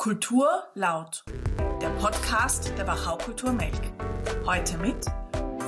Kultur 0.00 0.48
laut, 0.72 1.22
der 1.82 1.90
Podcast 2.00 2.72
der 2.78 2.86
Wachau-Kultur 2.86 3.52
Melk. 3.52 3.82
Heute 4.46 4.78
mit 4.78 5.04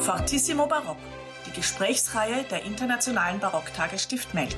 Fortissimo 0.00 0.66
Barock, 0.66 0.96
die 1.44 1.50
Gesprächsreihe 1.50 2.42
der 2.44 2.62
Internationalen 2.62 3.40
Barocktage 3.40 3.98
Stift 3.98 4.32
Melk. 4.32 4.56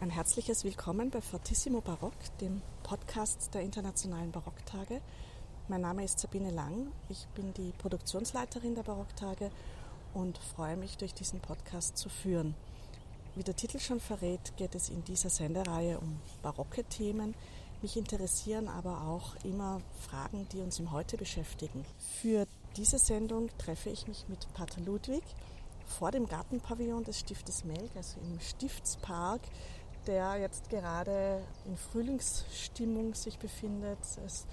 Ein 0.00 0.10
herzliches 0.10 0.64
Willkommen 0.64 1.10
bei 1.10 1.20
Fortissimo 1.20 1.80
Barock, 1.80 2.16
dem 2.40 2.60
Podcast 2.82 3.54
der 3.54 3.60
Internationalen 3.60 4.32
Barocktage. 4.32 5.00
Mein 5.68 5.82
Name 5.82 6.02
ist 6.02 6.18
Sabine 6.18 6.50
Lang, 6.50 6.90
ich 7.08 7.28
bin 7.36 7.54
die 7.54 7.70
Produktionsleiterin 7.78 8.74
der 8.74 8.82
Barocktage 8.82 9.52
und 10.14 10.38
freue 10.38 10.76
mich, 10.76 10.96
durch 10.96 11.12
diesen 11.12 11.40
Podcast 11.40 11.98
zu 11.98 12.08
führen. 12.08 12.54
Wie 13.36 13.42
der 13.42 13.56
Titel 13.56 13.80
schon 13.80 13.98
verrät, 13.98 14.56
geht 14.56 14.76
es 14.76 14.88
in 14.90 15.02
dieser 15.02 15.28
Sendereihe 15.28 15.98
um 15.98 16.20
barocke 16.42 16.84
Themen. 16.84 17.34
Mich 17.82 17.96
interessieren 17.96 18.68
aber 18.68 19.08
auch 19.08 19.34
immer 19.44 19.80
Fragen, 20.08 20.46
die 20.52 20.60
uns 20.60 20.78
im 20.78 20.92
Heute 20.92 21.16
beschäftigen. 21.16 21.84
Für 22.20 22.46
diese 22.76 22.98
Sendung 22.98 23.50
treffe 23.58 23.90
ich 23.90 24.06
mich 24.06 24.26
mit 24.28 24.46
Pater 24.54 24.80
Ludwig 24.82 25.24
vor 25.98 26.12
dem 26.12 26.28
Gartenpavillon 26.28 27.02
des 27.02 27.18
Stiftes 27.18 27.64
Melk, 27.64 27.90
also 27.96 28.20
im 28.20 28.38
Stiftspark, 28.38 29.40
der 30.06 30.36
jetzt 30.36 30.70
gerade 30.70 31.42
in 31.66 31.76
Frühlingsstimmung 31.76 33.14
sich 33.14 33.38
befindet. 33.40 33.98
Es 34.24 34.46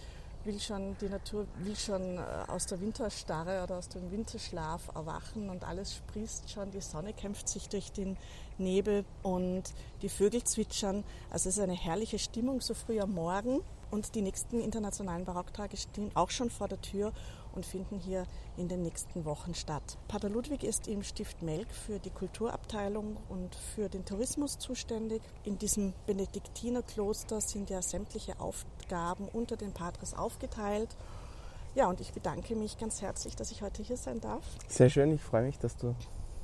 will 0.46 0.60
schon, 0.60 0.98
die 1.00 1.10
Natur 1.10 1.46
will 1.60 1.76
schon 1.76 2.18
äh, 2.18 2.22
aus 2.48 2.66
der 2.66 2.80
Winterstarre 2.82 3.64
oder 3.64 3.78
aus 3.78 3.90
dem 3.90 4.12
Winterschlaf 4.12 4.90
erwachen 4.96 5.50
und 5.50 5.64
alles 5.64 5.96
sprießt 5.96 6.50
schon, 6.50 6.72
die 6.72 6.82
Sonne 6.82 7.14
kämpft 7.14 7.48
sich 7.48 7.70
durch 7.70 7.92
den 7.92 8.18
Nebel 8.58 9.06
und 9.24 9.64
die 10.02 10.10
Vögel 10.10 10.44
zwitschern. 10.44 11.04
Also 11.30 11.50
es 11.50 11.58
ist 11.58 11.64
eine 11.64 11.76
herrliche 11.76 12.20
Stimmung 12.20 12.62
so 12.62 12.74
früh 12.74 13.00
am 13.00 13.14
Morgen 13.14 13.62
und 13.90 14.16
die 14.16 14.22
nächsten 14.22 14.62
internationalen 14.62 15.26
Barocktage 15.26 15.78
stehen 15.78 16.12
auch 16.16 16.30
schon 16.30 16.50
vor 16.50 16.68
der 16.68 16.82
Tür 16.82 17.12
und 17.54 17.66
finden 17.66 18.00
hier 18.00 18.26
in 18.56 18.70
den 18.70 18.82
nächsten 18.82 19.26
Wochen 19.26 19.54
statt. 19.54 19.98
Pater 20.08 20.30
Ludwig 20.30 20.64
ist 20.64 20.88
im 20.88 21.04
Stift 21.04 21.42
Melk 21.42 21.68
für 21.74 22.00
die 22.00 22.10
Kulturabteilung 22.10 23.18
und 23.28 23.56
für 23.56 23.90
den 23.90 24.06
Tourismus 24.06 24.58
zuständig. 24.58 25.22
In 25.44 25.58
diesem 25.58 25.94
Benediktinerkloster 26.06 27.42
sind 27.42 27.70
ja 27.70 27.82
sämtliche 27.82 28.40
Aufgaben 28.40 28.81
unter 29.34 29.58
den 29.58 29.74
Patres 29.74 30.14
aufgeteilt. 30.14 30.90
Ja, 31.76 31.88
und 31.88 32.02
ich 32.02 32.12
bedanke 32.12 32.56
mich 32.56 32.78
ganz 32.78 33.02
herzlich, 33.02 33.36
dass 33.36 33.52
ich 33.52 33.62
heute 33.62 33.82
hier 33.82 33.98
sein 33.98 34.20
darf. 34.20 34.44
Sehr 34.68 34.90
schön, 34.90 35.14
ich 35.14 35.22
freue 35.22 35.44
mich, 35.44 35.58
dass 35.58 35.78
du 35.78 35.96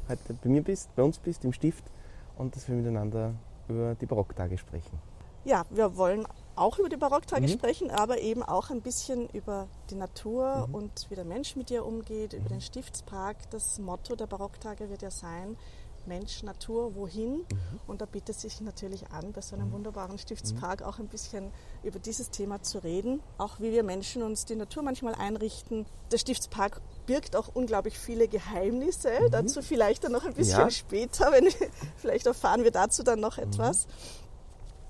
heute 0.08 0.34
bei 0.34 0.50
mir 0.50 0.64
bist, 0.64 0.96
bei 0.96 1.04
uns 1.04 1.20
bist 1.20 1.44
im 1.44 1.52
Stift 1.52 1.84
und 2.38 2.56
dass 2.56 2.68
wir 2.68 2.76
miteinander 2.76 3.34
über 3.68 3.96
die 3.96 4.06
Barocktage 4.06 4.58
sprechen. 4.58 5.00
Ja, 5.44 5.66
wir 5.70 5.96
wollen 5.98 6.26
auch 6.56 6.80
über 6.80 6.90
die 6.90 6.98
Barocktage 6.98 7.44
mhm. 7.44 7.52
sprechen, 7.52 7.92
aber 7.92 8.20
eben 8.20 8.44
auch 8.44 8.70
ein 8.70 8.82
bisschen 8.82 9.30
über 9.30 9.68
die 9.90 9.96
Natur 9.96 10.68
mhm. 10.68 10.76
und 10.76 11.10
wie 11.10 11.16
der 11.16 11.26
Mensch 11.26 11.56
mit 11.56 11.72
ihr 11.72 11.86
umgeht, 11.86 12.34
über 12.34 12.50
den 12.50 12.62
Stiftspark. 12.62 13.50
Das 13.52 13.80
Motto 13.80 14.16
der 14.16 14.28
Barocktage 14.28 14.90
wird 14.90 15.02
ja 15.02 15.12
sein, 15.12 15.58
Mensch, 16.08 16.44
Natur, 16.44 16.96
wohin? 16.96 17.38
Mhm. 17.38 17.46
Und 17.88 18.02
da 18.02 18.06
bietet 18.06 18.40
sich 18.40 18.62
natürlich 18.62 19.10
an, 19.12 19.32
bei 19.34 19.42
so 19.42 19.56
einem 19.56 19.70
mhm. 19.70 19.74
wunderbaren 19.74 20.18
Stiftspark 20.18 20.82
auch 20.82 21.00
ein 21.00 21.08
bisschen 21.08 21.52
über 21.84 22.00
dieses 22.00 22.30
Thema 22.30 22.62
zu 22.62 22.84
reden. 22.84 23.22
Auch 23.38 23.60
wie 23.60 23.72
wir 23.72 23.84
Menschen 23.84 24.24
uns 24.24 24.46
die 24.46 24.56
Natur 24.56 24.84
manchmal 24.84 25.16
einrichten. 25.16 25.86
Der 26.12 26.18
Stiftspark 26.18 26.82
birgt 27.06 27.36
auch 27.36 27.50
unglaublich 27.54 28.00
viele 28.00 28.28
Geheimnisse. 28.28 29.12
Mhm. 29.22 29.32
Dazu 29.32 29.62
vielleicht 29.62 30.04
dann 30.04 30.14
noch 30.14 30.26
ein 30.26 30.34
bisschen 30.34 30.60
ja. 30.60 30.72
später, 30.72 31.32
wenn 31.32 31.48
vielleicht 31.98 32.26
erfahren 32.26 32.64
wir 32.64 32.72
dazu 32.72 33.04
dann 33.04 33.20
noch 33.20 33.38
etwas. 33.38 33.88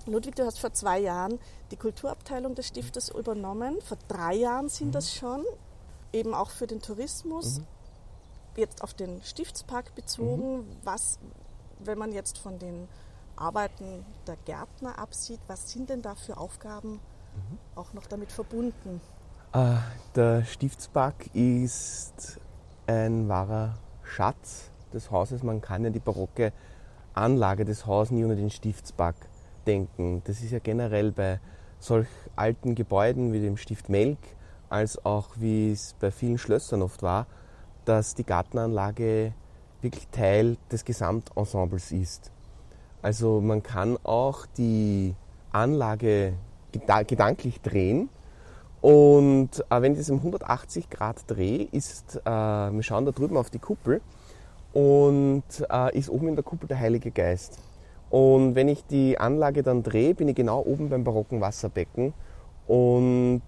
Ludwig, 0.06 0.36
du 0.36 0.46
hast 0.46 0.60
vor 0.60 0.74
zwei 0.74 1.00
Jahren 1.00 1.38
die 1.72 1.76
Kulturabteilung 1.76 2.56
des 2.56 2.68
Stiftes 2.68 3.10
übernommen. 3.10 3.78
Vor 3.82 3.98
drei 4.08 4.36
Jahren 4.36 4.70
sind 4.70 4.88
mhm. 4.88 4.92
das 4.94 5.14
schon, 5.14 5.44
eben 6.14 6.34
auch 6.34 6.50
für 6.50 6.68
den 6.68 6.82
Tourismus. 6.82 7.62
Jetzt 8.58 8.84
auf 8.84 8.94
den 8.94 9.22
Stiftspark 9.22 9.96
bezogen. 9.96 10.58
Mhm. 10.58 10.66
Was, 10.84 11.20
wenn 11.80 11.98
man 11.98 12.12
jetzt 12.12 12.38
von 12.38 12.60
den 12.60 12.90
Arbeiten 13.36 14.06
der 14.26 14.36
Gärtner 14.46 15.00
absieht, 15.00 15.40
was 15.48 15.72
sind 15.72 15.90
denn 15.90 16.02
da 16.02 16.16
für 16.16 16.38
Aufgaben 16.38 16.94
mhm. 16.94 17.58
auch 17.76 17.94
noch 17.94 18.08
damit 18.08 18.32
verbunden? 18.32 19.00
Äh, 19.54 19.76
der 20.16 20.44
Stiftspark 20.44 21.34
ist 21.34 22.40
ein 22.88 23.30
wahrer 23.30 23.78
Schatz 24.04 24.72
des 24.94 25.12
Hauses. 25.12 25.44
Man 25.44 25.62
kann 25.62 25.84
ja 25.84 25.90
die 25.90 26.00
barocke 26.00 26.52
Anlage 27.14 27.64
des 27.64 27.86
Hauses 27.86 28.12
nie 28.12 28.26
ohne 28.26 28.36
den 28.36 28.50
Stiftspark 28.50 29.16
denken. 29.66 30.22
Das 30.26 30.42
ist 30.42 30.52
ja 30.52 30.60
generell 30.60 31.12
bei 31.12 31.40
solch 31.80 32.08
alten 32.36 32.76
Gebäuden 32.76 33.34
wie 33.34 33.40
dem 33.42 33.58
Stift 33.58 33.90
Melk, 33.90 34.18
als 34.70 35.06
auch 35.06 35.30
wie 35.36 35.72
es 35.72 35.94
bei 36.00 36.12
vielen 36.12 36.38
Schlössern 36.38 36.82
oft 36.82 37.04
war, 37.04 37.28
dass 37.88 38.16
die 38.16 38.26
Gartenanlage 38.26 39.34
wirklich 39.82 40.08
Teil 40.10 40.58
des 40.72 40.86
Gesamtensembles 40.86 41.92
ist. 41.92 42.32
Also 43.02 43.42
man 43.42 43.64
kann 43.64 43.98
auch 44.04 44.46
die 44.58 45.16
Anlage 45.52 46.34
gedanklich 46.72 47.62
drehen 47.62 48.10
und 48.82 49.50
äh, 49.70 49.82
wenn 49.82 49.94
ich 49.94 50.00
das 50.00 50.10
um 50.10 50.18
180 50.18 50.90
Grad 50.90 51.24
drehe, 51.28 51.68
ist, 51.72 52.22
äh, 52.26 52.30
wir 52.30 52.84
schauen 52.84 53.06
da 53.06 53.12
drüben 53.12 53.38
auf 53.38 53.50
die 53.50 53.60
Kuppel 53.60 54.02
und 54.74 55.44
äh, 55.70 55.98
ist 55.98 56.10
oben 56.10 56.30
in 56.30 56.36
der 56.36 56.44
Kuppel 56.44 56.68
der 56.68 56.80
Heilige 56.80 57.12
Geist. 57.12 57.60
Und 58.10 58.56
wenn 58.56 58.70
ich 58.70 58.86
die 58.86 59.18
Anlage 59.18 59.64
dann 59.64 59.84
drehe, 59.84 60.14
bin 60.14 60.28
ich 60.30 60.36
genau 60.36 60.62
oben 60.62 60.90
beim 60.90 61.04
barocken 61.04 61.42
Wasserbecken. 61.42 62.14
Und 62.68 63.42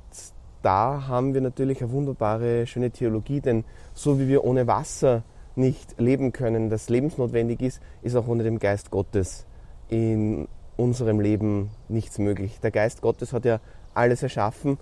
da 0.61 1.07
haben 1.07 1.33
wir 1.33 1.41
natürlich 1.41 1.81
eine 1.81 1.91
wunderbare, 1.91 2.67
schöne 2.67 2.91
Theologie, 2.91 3.41
denn 3.41 3.63
so 3.93 4.19
wie 4.19 4.27
wir 4.27 4.43
ohne 4.43 4.67
Wasser 4.67 5.23
nicht 5.55 5.99
leben 5.99 6.31
können, 6.31 6.69
das 6.69 6.89
lebensnotwendig 6.89 7.61
ist, 7.61 7.81
ist 8.01 8.15
auch 8.15 8.27
ohne 8.27 8.43
den 8.43 8.59
Geist 8.59 8.91
Gottes 8.91 9.45
in 9.89 10.47
unserem 10.77 11.19
Leben 11.19 11.71
nichts 11.87 12.19
möglich. 12.19 12.59
Der 12.61 12.71
Geist 12.71 13.01
Gottes 13.01 13.33
hat 13.33 13.45
ja 13.45 13.59
alles 13.93 14.23
erschaffen 14.23 14.77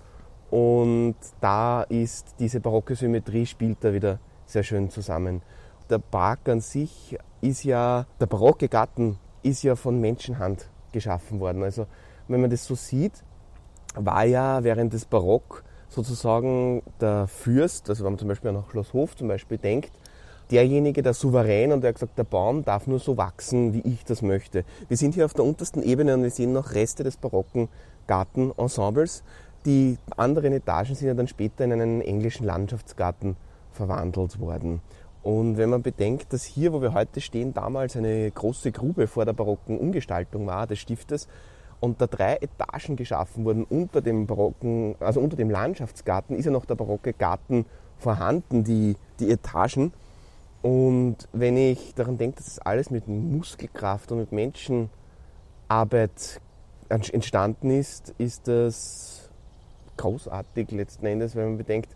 und 0.50 1.16
da 1.40 1.82
ist 1.82 2.36
diese 2.38 2.60
barocke 2.60 2.94
Symmetrie 2.94 3.46
spielt 3.46 3.82
da 3.82 3.92
wieder 3.92 4.20
sehr 4.46 4.62
schön 4.62 4.90
zusammen. 4.90 5.42
Der 5.90 5.98
Park 5.98 6.48
an 6.48 6.60
sich 6.60 7.18
ist 7.40 7.64
ja 7.64 8.06
der 8.20 8.26
barocke 8.26 8.68
Garten 8.68 9.18
ist 9.42 9.62
ja 9.62 9.76
von 9.76 10.00
Menschenhand 10.00 10.68
geschaffen 10.92 11.40
worden. 11.40 11.62
Also 11.62 11.86
wenn 12.28 12.40
man 12.40 12.50
das 12.50 12.64
so 12.64 12.74
sieht, 12.74 13.24
war 13.94 14.24
ja 14.24 14.62
während 14.62 14.92
des 14.92 15.04
Barock 15.04 15.64
sozusagen 15.88 16.82
der 17.00 17.26
Fürst, 17.26 17.88
also 17.88 18.04
wenn 18.04 18.12
man 18.12 18.18
zum 18.18 18.28
Beispiel 18.28 18.52
nach 18.52 18.70
Schloss 18.70 18.92
Hof 18.92 19.16
zum 19.16 19.28
Beispiel 19.28 19.58
denkt, 19.58 19.92
derjenige, 20.50 21.02
der 21.02 21.14
Souverän 21.14 21.72
und 21.72 21.82
der 21.82 21.88
hat 21.88 21.96
gesagt, 21.96 22.18
der 22.18 22.24
Baum 22.24 22.64
darf 22.64 22.86
nur 22.86 22.98
so 22.98 23.16
wachsen, 23.16 23.72
wie 23.72 23.80
ich 23.80 24.04
das 24.04 24.22
möchte. 24.22 24.64
Wir 24.88 24.96
sind 24.96 25.14
hier 25.14 25.24
auf 25.24 25.34
der 25.34 25.44
untersten 25.44 25.82
Ebene 25.82 26.14
und 26.14 26.22
wir 26.22 26.30
sehen 26.30 26.52
noch 26.52 26.72
Reste 26.72 27.04
des 27.04 27.16
barocken 27.16 27.68
Gartenensembles. 28.06 29.22
Die 29.66 29.98
anderen 30.16 30.52
Etagen 30.52 30.94
sind 30.94 31.08
ja 31.08 31.14
dann 31.14 31.28
später 31.28 31.64
in 31.64 31.72
einen 31.72 32.00
englischen 32.00 32.46
Landschaftsgarten 32.46 33.36
verwandelt 33.72 34.40
worden. 34.40 34.80
Und 35.22 35.58
wenn 35.58 35.68
man 35.68 35.82
bedenkt, 35.82 36.32
dass 36.32 36.44
hier, 36.44 36.72
wo 36.72 36.80
wir 36.80 36.94
heute 36.94 37.20
stehen, 37.20 37.52
damals 37.52 37.96
eine 37.96 38.30
große 38.30 38.72
Grube 38.72 39.06
vor 39.08 39.24
der 39.24 39.32
barocken 39.32 39.78
Umgestaltung 39.78 40.46
war 40.46 40.66
des 40.66 40.78
Stiftes 40.78 41.28
und 41.80 42.00
da 42.00 42.06
drei 42.06 42.36
Etagen 42.36 42.96
geschaffen 42.96 43.44
wurden 43.44 43.64
unter 43.64 44.00
dem 44.00 44.26
barocken, 44.26 44.96
also 45.00 45.20
unter 45.20 45.36
dem 45.36 45.50
Landschaftsgarten, 45.50 46.36
ist 46.36 46.44
ja 46.44 46.50
noch 46.50 46.64
der 46.64 46.74
barocke 46.74 47.12
Garten 47.12 47.66
vorhanden, 47.98 48.64
die, 48.64 48.96
die 49.20 49.30
Etagen. 49.30 49.92
Und 50.62 51.16
wenn 51.32 51.56
ich 51.56 51.94
daran 51.94 52.18
denke, 52.18 52.38
dass 52.38 52.46
das 52.46 52.58
alles 52.58 52.90
mit 52.90 53.06
Muskelkraft 53.06 54.10
und 54.10 54.18
mit 54.18 54.32
Menschenarbeit 54.32 54.90
entstanden 56.88 57.70
ist, 57.70 58.14
ist 58.18 58.48
das 58.48 59.30
großartig 59.96 60.70
letzten 60.72 61.06
Endes, 61.06 61.36
wenn 61.36 61.44
man 61.44 61.58
bedenkt, 61.58 61.94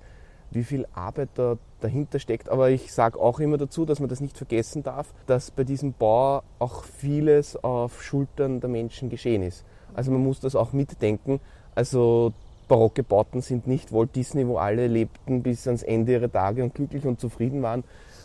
wie 0.51 0.65
viel 0.65 0.87
Arbeit 0.93 1.31
da 1.35 1.57
dahinter 1.81 2.19
steckt. 2.19 2.49
Aber 2.49 2.71
ich 2.71 2.93
sage 2.93 3.19
auch 3.19 3.41
immer 3.41 3.57
dazu, 3.57 3.85
dass 3.85 4.01
man 4.01 4.09
das 4.09 4.21
nicht 4.21 4.37
vergessen 4.37 4.83
darf, 4.83 5.13
dass 5.27 5.51
bei 5.51 5.65
diesem 5.65 5.95
Bau 5.95 6.43
auch 6.59 6.85
vieles 6.85 7.57
auf 7.57 8.03
Schultern 8.03 8.61
der 8.61 8.69
Menschen 8.71 9.09
geschehen 9.09 9.43
ist. 9.43 9.65
Also 9.95 10.11
man 10.11 10.23
muss 10.23 10.41
das 10.41 10.55
auch 10.55 10.73
mitdenken. 10.73 11.41
Also 11.75 12.33
barocke 12.69 13.03
Bauten 13.03 13.41
sind 13.41 13.67
nicht 13.67 13.93
Walt 13.93 14.15
Disney, 14.15 14.47
wo 14.47 14.57
alle 14.57 14.87
lebten 14.87 15.43
bis 15.43 15.67
ans 15.67 15.83
Ende 15.83 16.13
ihrer 16.13 16.31
Tage 16.31 16.63
und 16.63 16.75
glücklich 16.75 17.07
und 17.07 17.21
zufrieden 17.21 17.63
waren. 17.63 17.81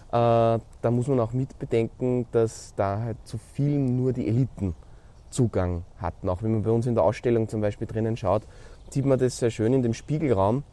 Äh, 0.10 0.60
da 0.81 0.92
muss 0.92 1.08
man 1.08 1.19
auch 1.19 1.34
mitbedenken, 1.34 2.28
dass 2.31 2.74
da 2.75 3.00
halt 3.00 3.18
zu 3.25 3.38
vielen 3.38 3.98
nur 3.98 4.14
die 4.14 4.28
Eliten 4.28 4.75
Zugang 5.30 5.84
hatten. 6.00 6.30
Auch 6.30 6.44
wenn 6.44 6.54
man 6.54 6.64
bei 6.64 6.72
uns 6.72 6.88
in 6.88 6.96
der 6.96 7.04
Ausstellung 7.04 7.50
zum 7.50 7.62
Beispiel 7.62 7.88
drinnen 7.88 8.16
schaut, 8.16 8.44
sieht 8.90 9.06
man 9.06 9.20
das 9.20 9.38
sehr 9.38 9.52
schön 9.52 9.74
in 9.74 9.84
dem 9.84 9.94
Spiegelraum 9.94 10.63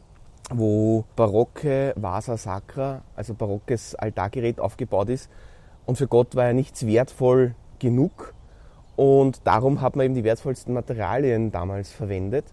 wo 0.51 1.05
barocke 1.15 1.93
Vasa 1.95 2.37
Sacra, 2.37 3.01
also 3.15 3.33
barockes 3.33 3.95
Altargerät 3.95 4.59
aufgebaut 4.59 5.09
ist. 5.09 5.29
Und 5.85 5.97
für 5.97 6.07
Gott 6.07 6.35
war 6.35 6.45
ja 6.45 6.53
nichts 6.53 6.85
wertvoll 6.85 7.55
genug. 7.79 8.33
Und 8.95 9.45
darum 9.45 9.81
hat 9.81 9.95
man 9.95 10.05
eben 10.05 10.15
die 10.15 10.23
wertvollsten 10.23 10.73
Materialien 10.73 11.51
damals 11.51 11.91
verwendet. 11.91 12.45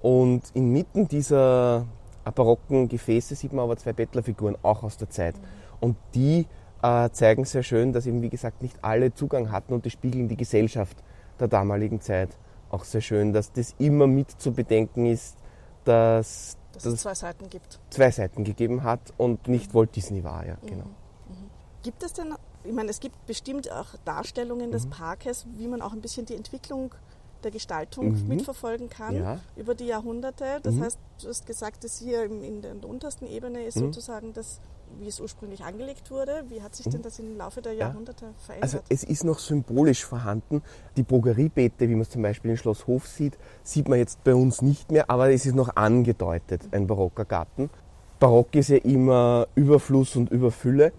Und 0.00 0.42
inmitten 0.54 1.08
dieser 1.08 1.86
barocken 2.34 2.88
Gefäße 2.88 3.34
sieht 3.34 3.52
man 3.52 3.64
aber 3.64 3.76
zwei 3.76 3.92
Bettlerfiguren, 3.92 4.56
auch 4.62 4.82
aus 4.82 4.96
der 4.96 5.10
Zeit. 5.10 5.34
Und 5.80 5.96
die 6.14 6.46
äh, 6.82 7.10
zeigen 7.10 7.44
sehr 7.44 7.62
schön, 7.62 7.92
dass 7.92 8.06
eben, 8.06 8.22
wie 8.22 8.30
gesagt, 8.30 8.62
nicht 8.62 8.78
alle 8.82 9.12
Zugang 9.12 9.50
hatten 9.50 9.74
und 9.74 9.84
die 9.84 9.90
spiegeln 9.90 10.28
die 10.28 10.36
Gesellschaft 10.36 10.96
der 11.38 11.48
damaligen 11.48 12.00
Zeit 12.00 12.30
auch 12.70 12.84
sehr 12.84 13.00
schön, 13.00 13.32
dass 13.32 13.52
das 13.52 13.74
immer 13.78 14.06
mit 14.06 14.30
zu 14.30 14.52
bedenken 14.52 15.06
ist, 15.06 15.36
dass, 15.84 16.56
dass 16.72 16.86
es 16.86 17.00
zwei 17.00 17.14
Seiten 17.14 17.50
gibt. 17.50 17.80
Zwei 17.90 18.10
Seiten 18.10 18.44
gegeben 18.44 18.84
hat 18.84 19.00
und 19.16 19.48
nicht 19.48 19.74
Walt 19.74 19.96
Disney 19.96 20.22
war, 20.22 20.46
ja, 20.46 20.56
genau. 20.62 20.84
Mhm. 20.84 21.34
mhm. 21.34 21.50
Gibt 21.82 22.02
es 22.02 22.12
denn, 22.12 22.34
ich 22.64 22.72
meine, 22.72 22.90
es 22.90 23.00
gibt 23.00 23.26
bestimmt 23.26 23.70
auch 23.70 23.86
Darstellungen 24.04 24.70
des 24.70 24.86
mhm. 24.86 24.90
Parkes, 24.90 25.46
wie 25.56 25.68
man 25.68 25.82
auch 25.82 25.92
ein 25.92 26.00
bisschen 26.00 26.26
die 26.26 26.34
Entwicklung 26.34 26.94
der 27.42 27.50
Gestaltung 27.50 28.12
mhm. 28.12 28.28
mitverfolgen 28.28 28.90
kann 28.90 29.16
ja. 29.16 29.40
über 29.56 29.74
die 29.74 29.86
Jahrhunderte. 29.86 30.60
Das 30.62 30.74
mhm. 30.74 30.82
heißt, 30.82 30.98
du 31.22 31.28
hast 31.28 31.46
gesagt, 31.46 31.84
dass 31.84 31.98
hier 31.98 32.24
in 32.24 32.60
der 32.60 32.84
untersten 32.84 33.26
Ebene 33.26 33.64
ist 33.64 33.76
mhm. 33.76 33.92
sozusagen 33.92 34.32
das 34.32 34.60
wie 34.98 35.06
es 35.06 35.20
ursprünglich 35.20 35.62
angelegt 35.64 36.10
wurde. 36.10 36.44
Wie 36.48 36.62
hat 36.62 36.74
sich 36.74 36.88
denn 36.88 37.02
das 37.02 37.18
im 37.18 37.36
Laufe 37.36 37.62
der 37.62 37.74
Jahrhunderte 37.74 38.26
ja. 38.26 38.32
verändert? 38.38 38.62
Also 38.62 38.78
es 38.88 39.04
ist 39.04 39.24
noch 39.24 39.38
symbolisch 39.38 40.04
vorhanden. 40.04 40.62
Die 40.96 41.06
Drogeriebeete, 41.06 41.88
wie 41.88 41.92
man 41.92 42.02
es 42.02 42.10
zum 42.10 42.22
Beispiel 42.22 42.52
in 42.52 42.56
Schloss 42.56 42.86
Hof 42.86 43.06
sieht, 43.06 43.38
sieht 43.62 43.88
man 43.88 43.98
jetzt 43.98 44.24
bei 44.24 44.34
uns 44.34 44.62
nicht 44.62 44.90
mehr, 44.90 45.08
aber 45.08 45.30
es 45.30 45.46
ist 45.46 45.54
noch 45.54 45.76
angedeutet, 45.76 46.62
ein 46.72 46.86
barocker 46.86 47.24
Garten. 47.24 47.70
Barock 48.18 48.54
ist 48.54 48.68
ja 48.68 48.76
immer 48.78 49.46
Überfluss 49.54 50.16
und 50.16 50.30
Überfülle. 50.30 50.92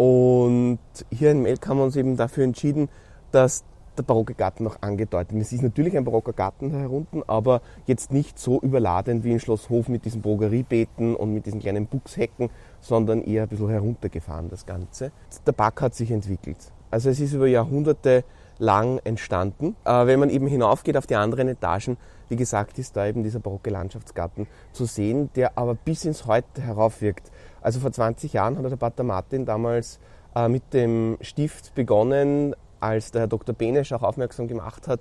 Und 0.00 0.78
hier 1.10 1.32
in 1.32 1.42
Melk 1.42 1.68
haben 1.68 1.76
wir 1.76 1.84
uns 1.84 1.94
eben 1.94 2.16
dafür 2.16 2.44
entschieden, 2.44 2.88
dass 3.32 3.64
der 3.98 4.02
barocke 4.02 4.32
Garten 4.32 4.64
noch 4.64 4.80
angedeutet. 4.80 5.36
Es 5.38 5.52
ist 5.52 5.60
natürlich 5.62 5.94
ein 5.94 6.06
barocker 6.06 6.32
Garten 6.32 6.70
herunten, 6.70 7.22
aber 7.26 7.60
jetzt 7.84 8.10
nicht 8.10 8.38
so 8.38 8.62
überladend 8.62 9.24
wie 9.24 9.32
in 9.32 9.40
Schloss 9.40 9.68
Hof 9.68 9.90
mit 9.90 10.06
diesen 10.06 10.22
Drogeriebeeten 10.22 11.14
und 11.14 11.34
mit 11.34 11.44
diesen 11.44 11.60
kleinen 11.60 11.86
Buchshecken, 11.86 12.48
sondern 12.80 13.20
eher 13.20 13.42
ein 13.42 13.48
bisschen 13.50 13.68
heruntergefahren, 13.68 14.48
das 14.48 14.64
Ganze. 14.64 15.12
Der 15.46 15.52
Park 15.52 15.82
hat 15.82 15.94
sich 15.94 16.10
entwickelt. 16.10 16.72
Also 16.90 17.10
es 17.10 17.20
ist 17.20 17.34
über 17.34 17.46
Jahrhunderte 17.46 18.24
lang 18.58 19.00
entstanden. 19.04 19.76
Wenn 19.84 20.18
man 20.18 20.30
eben 20.30 20.46
hinaufgeht 20.46 20.96
auf 20.96 21.06
die 21.06 21.16
anderen 21.16 21.48
Etagen, 21.48 21.98
wie 22.30 22.36
gesagt, 22.36 22.78
ist 22.78 22.96
da 22.96 23.06
eben 23.06 23.22
dieser 23.22 23.40
barocke 23.40 23.68
Landschaftsgarten 23.68 24.46
zu 24.72 24.86
sehen, 24.86 25.28
der 25.36 25.58
aber 25.58 25.74
bis 25.74 26.06
ins 26.06 26.24
Heute 26.24 26.62
heraufwirkt. 26.62 27.30
Also 27.62 27.80
vor 27.80 27.92
20 27.92 28.32
Jahren 28.32 28.56
hat 28.56 28.70
der 28.70 28.76
Pater 28.76 29.02
Martin 29.02 29.44
damals 29.44 29.98
äh, 30.34 30.48
mit 30.48 30.72
dem 30.72 31.18
Stift 31.20 31.74
begonnen, 31.74 32.54
als 32.80 33.12
der 33.12 33.22
Herr 33.22 33.28
Dr. 33.28 33.54
Benesch 33.54 33.92
auch 33.92 34.02
aufmerksam 34.02 34.48
gemacht 34.48 34.88
hat, 34.88 35.00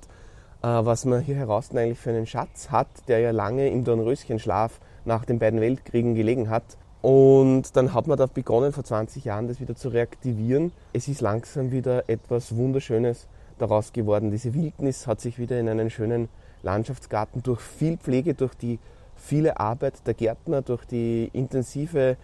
äh, 0.62 0.68
was 0.68 1.06
man 1.06 1.22
hier 1.22 1.36
heraus 1.36 1.70
eigentlich 1.74 2.00
für 2.00 2.10
einen 2.10 2.26
Schatz 2.26 2.70
hat, 2.70 2.88
der 3.08 3.20
ja 3.20 3.32
lange 3.32 3.70
im 3.70 3.84
Dornröschenschlaf 3.84 4.80
nach 5.06 5.26
den 5.26 5.40
beiden 5.40 5.62
Weltkriegen 5.62 6.16
gelegen 6.16 6.50
hat. 6.50 6.78
Und 7.02 7.78
dann 7.78 7.94
hat 7.94 8.08
man 8.08 8.18
da 8.18 8.26
begonnen, 8.26 8.74
vor 8.74 8.84
20 8.84 9.24
Jahren 9.24 9.48
das 9.48 9.62
wieder 9.62 9.76
zu 9.76 9.88
reaktivieren. 9.88 10.74
Es 10.92 11.08
ist 11.08 11.22
langsam 11.22 11.72
wieder 11.72 12.10
etwas 12.10 12.56
Wunderschönes 12.56 13.28
daraus 13.58 13.94
geworden. 13.94 14.32
Diese 14.32 14.54
Wildnis 14.54 15.08
hat 15.08 15.22
sich 15.22 15.40
wieder 15.40 15.58
in 15.60 15.70
einen 15.70 15.90
schönen 15.90 16.28
Landschaftsgarten 16.62 17.42
durch 17.42 17.62
viel 17.62 17.98
Pflege, 17.98 18.34
durch 18.34 18.54
die 18.54 18.80
viele 19.16 19.60
Arbeit 19.62 20.06
der 20.06 20.14
Gärtner, 20.14 20.62
durch 20.62 20.86
die 20.86 21.30
intensive 21.32 22.18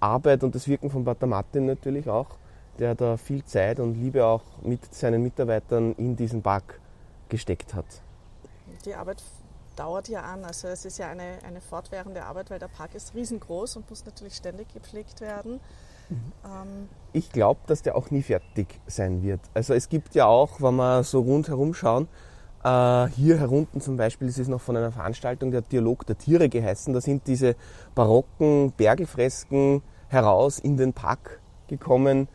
Arbeit 0.00 0.42
und 0.42 0.54
das 0.54 0.66
Wirken 0.66 0.90
von 0.90 1.04
Pater 1.04 1.26
Martin 1.26 1.66
natürlich 1.66 2.08
auch 2.08 2.40
der 2.80 2.94
da 2.94 3.16
viel 3.16 3.44
Zeit 3.44 3.78
und 3.78 3.94
Liebe 3.94 4.24
auch 4.24 4.42
mit 4.62 4.92
seinen 4.92 5.22
Mitarbeitern 5.22 5.94
in 5.96 6.16
diesen 6.16 6.42
Park 6.42 6.80
gesteckt 7.28 7.74
hat. 7.74 7.84
Die 8.84 8.94
Arbeit 8.94 9.22
dauert 9.76 10.08
ja 10.08 10.22
an, 10.22 10.44
also 10.44 10.68
es 10.68 10.84
ist 10.84 10.98
ja 10.98 11.08
eine, 11.08 11.38
eine 11.46 11.60
fortwährende 11.60 12.24
Arbeit, 12.24 12.50
weil 12.50 12.58
der 12.58 12.68
Park 12.68 12.94
ist 12.94 13.14
riesengroß 13.14 13.76
und 13.76 13.88
muss 13.88 14.04
natürlich 14.04 14.34
ständig 14.34 14.72
gepflegt 14.72 15.20
werden. 15.20 15.60
Mhm. 16.08 16.32
Ähm 16.44 16.88
ich 17.12 17.30
glaube, 17.30 17.60
dass 17.66 17.82
der 17.82 17.96
auch 17.96 18.10
nie 18.10 18.22
fertig 18.22 18.80
sein 18.86 19.22
wird. 19.22 19.40
Also 19.52 19.74
es 19.74 19.88
gibt 19.88 20.14
ja 20.14 20.26
auch, 20.26 20.60
wenn 20.60 20.76
wir 20.76 21.04
so 21.04 21.20
rundherum 21.20 21.74
schauen, 21.74 22.08
äh, 22.62 23.06
hier 23.08 23.38
herunten 23.38 23.80
zum 23.80 23.96
Beispiel, 23.96 24.28
ist 24.28 24.48
noch 24.48 24.60
von 24.60 24.76
einer 24.76 24.92
Veranstaltung, 24.92 25.50
der 25.50 25.62
Dialog 25.62 26.06
der 26.06 26.18
Tiere 26.18 26.48
geheißen, 26.48 26.92
da 26.92 27.00
sind 27.00 27.26
diese 27.26 27.56
barocken 27.94 28.72
Bergelfresken 28.76 29.82
heraus 30.08 30.58
in 30.58 30.76
den 30.76 30.92
Park 30.92 31.40
gekommen, 31.68 32.28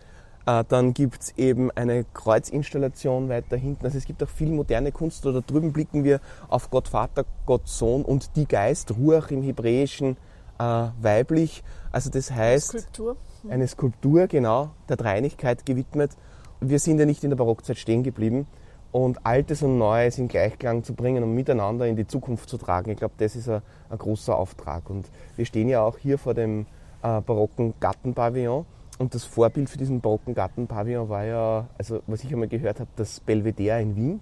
äh, 0.46 0.64
dann 0.68 0.94
gibt 0.94 1.22
es 1.22 1.38
eben 1.38 1.72
eine 1.72 2.04
Kreuzinstallation 2.04 3.30
weiter 3.30 3.58
hinten. 3.58 3.86
Also 3.86 3.98
es 3.98 4.06
gibt 4.06 4.22
auch 4.24 4.30
viel 4.30 4.52
moderne 4.52 4.92
Kunst. 4.92 5.26
Oder 5.26 5.42
drüben 5.42 5.74
blicken 5.74 6.04
wir 6.04 6.20
auf 6.48 6.70
Gott 6.70 6.88
Vater, 6.88 7.26
Gott 7.46 7.68
Sohn 7.68 8.04
und 8.04 8.36
die 8.36 8.48
Geist, 8.48 8.96
Ruach 8.98 9.32
im 9.32 9.42
Hebräischen 9.42 10.18
äh, 10.60 10.88
weiblich. 11.02 11.64
Also 11.92 12.10
das 12.10 12.32
heißt 12.32 12.70
Skulptur. 12.70 13.18
Mhm. 13.44 13.52
eine 13.52 13.68
Skulptur, 13.68 14.28
genau, 14.28 14.72
der 14.88 14.98
Dreinigkeit 14.98 15.66
gewidmet. 15.66 16.12
Wir 16.60 16.80
sind 16.80 17.00
ja 17.00 17.06
nicht 17.06 17.24
in 17.24 17.32
der 17.32 17.38
Barockzeit 17.38 17.78
stehen 17.78 18.04
geblieben. 18.04 18.48
Und 18.96 19.26
Altes 19.26 19.62
und 19.62 19.78
Neues 19.78 20.20
in 20.20 20.30
Gleichklang 20.30 20.86
zu 20.86 20.94
bringen 20.94 21.22
und 21.22 21.36
miteinander 21.36 21.86
in 21.86 21.98
die 21.98 22.08
Zukunft 22.08 22.48
zu 22.48 22.58
tragen, 22.58 22.92
ich 22.92 22.98
glaube, 22.98 23.16
das 23.18 23.36
ist 23.36 23.50
ein, 23.50 23.62
ein, 23.90 23.98
großer 23.98 24.34
Auftrag. 24.34 24.90
Und 24.90 25.10
wir 25.36 25.46
stehen 25.46 25.68
ja 25.68 25.82
auch 25.82 25.98
hier 25.98 26.18
vor 26.18 26.34
dem 26.34 26.66
äh, 27.04 27.20
barocken 27.20 27.74
Gartenpavillon 27.82 28.66
und 28.98 29.14
das 29.14 29.26
Vorbild 29.26 29.70
für 29.70 29.78
diesen 29.78 30.00
barocken 30.00 30.34
Gartenpavillon 30.34 31.10
war 31.10 31.26
ja, 31.26 31.68
also 31.78 32.04
was 32.08 32.24
ich 32.24 32.32
einmal 32.32 32.48
gehört 32.48 32.80
habe, 32.80 32.90
das 32.96 33.20
Belvedere 33.20 33.82
in 33.82 33.98
Wien. 33.98 34.20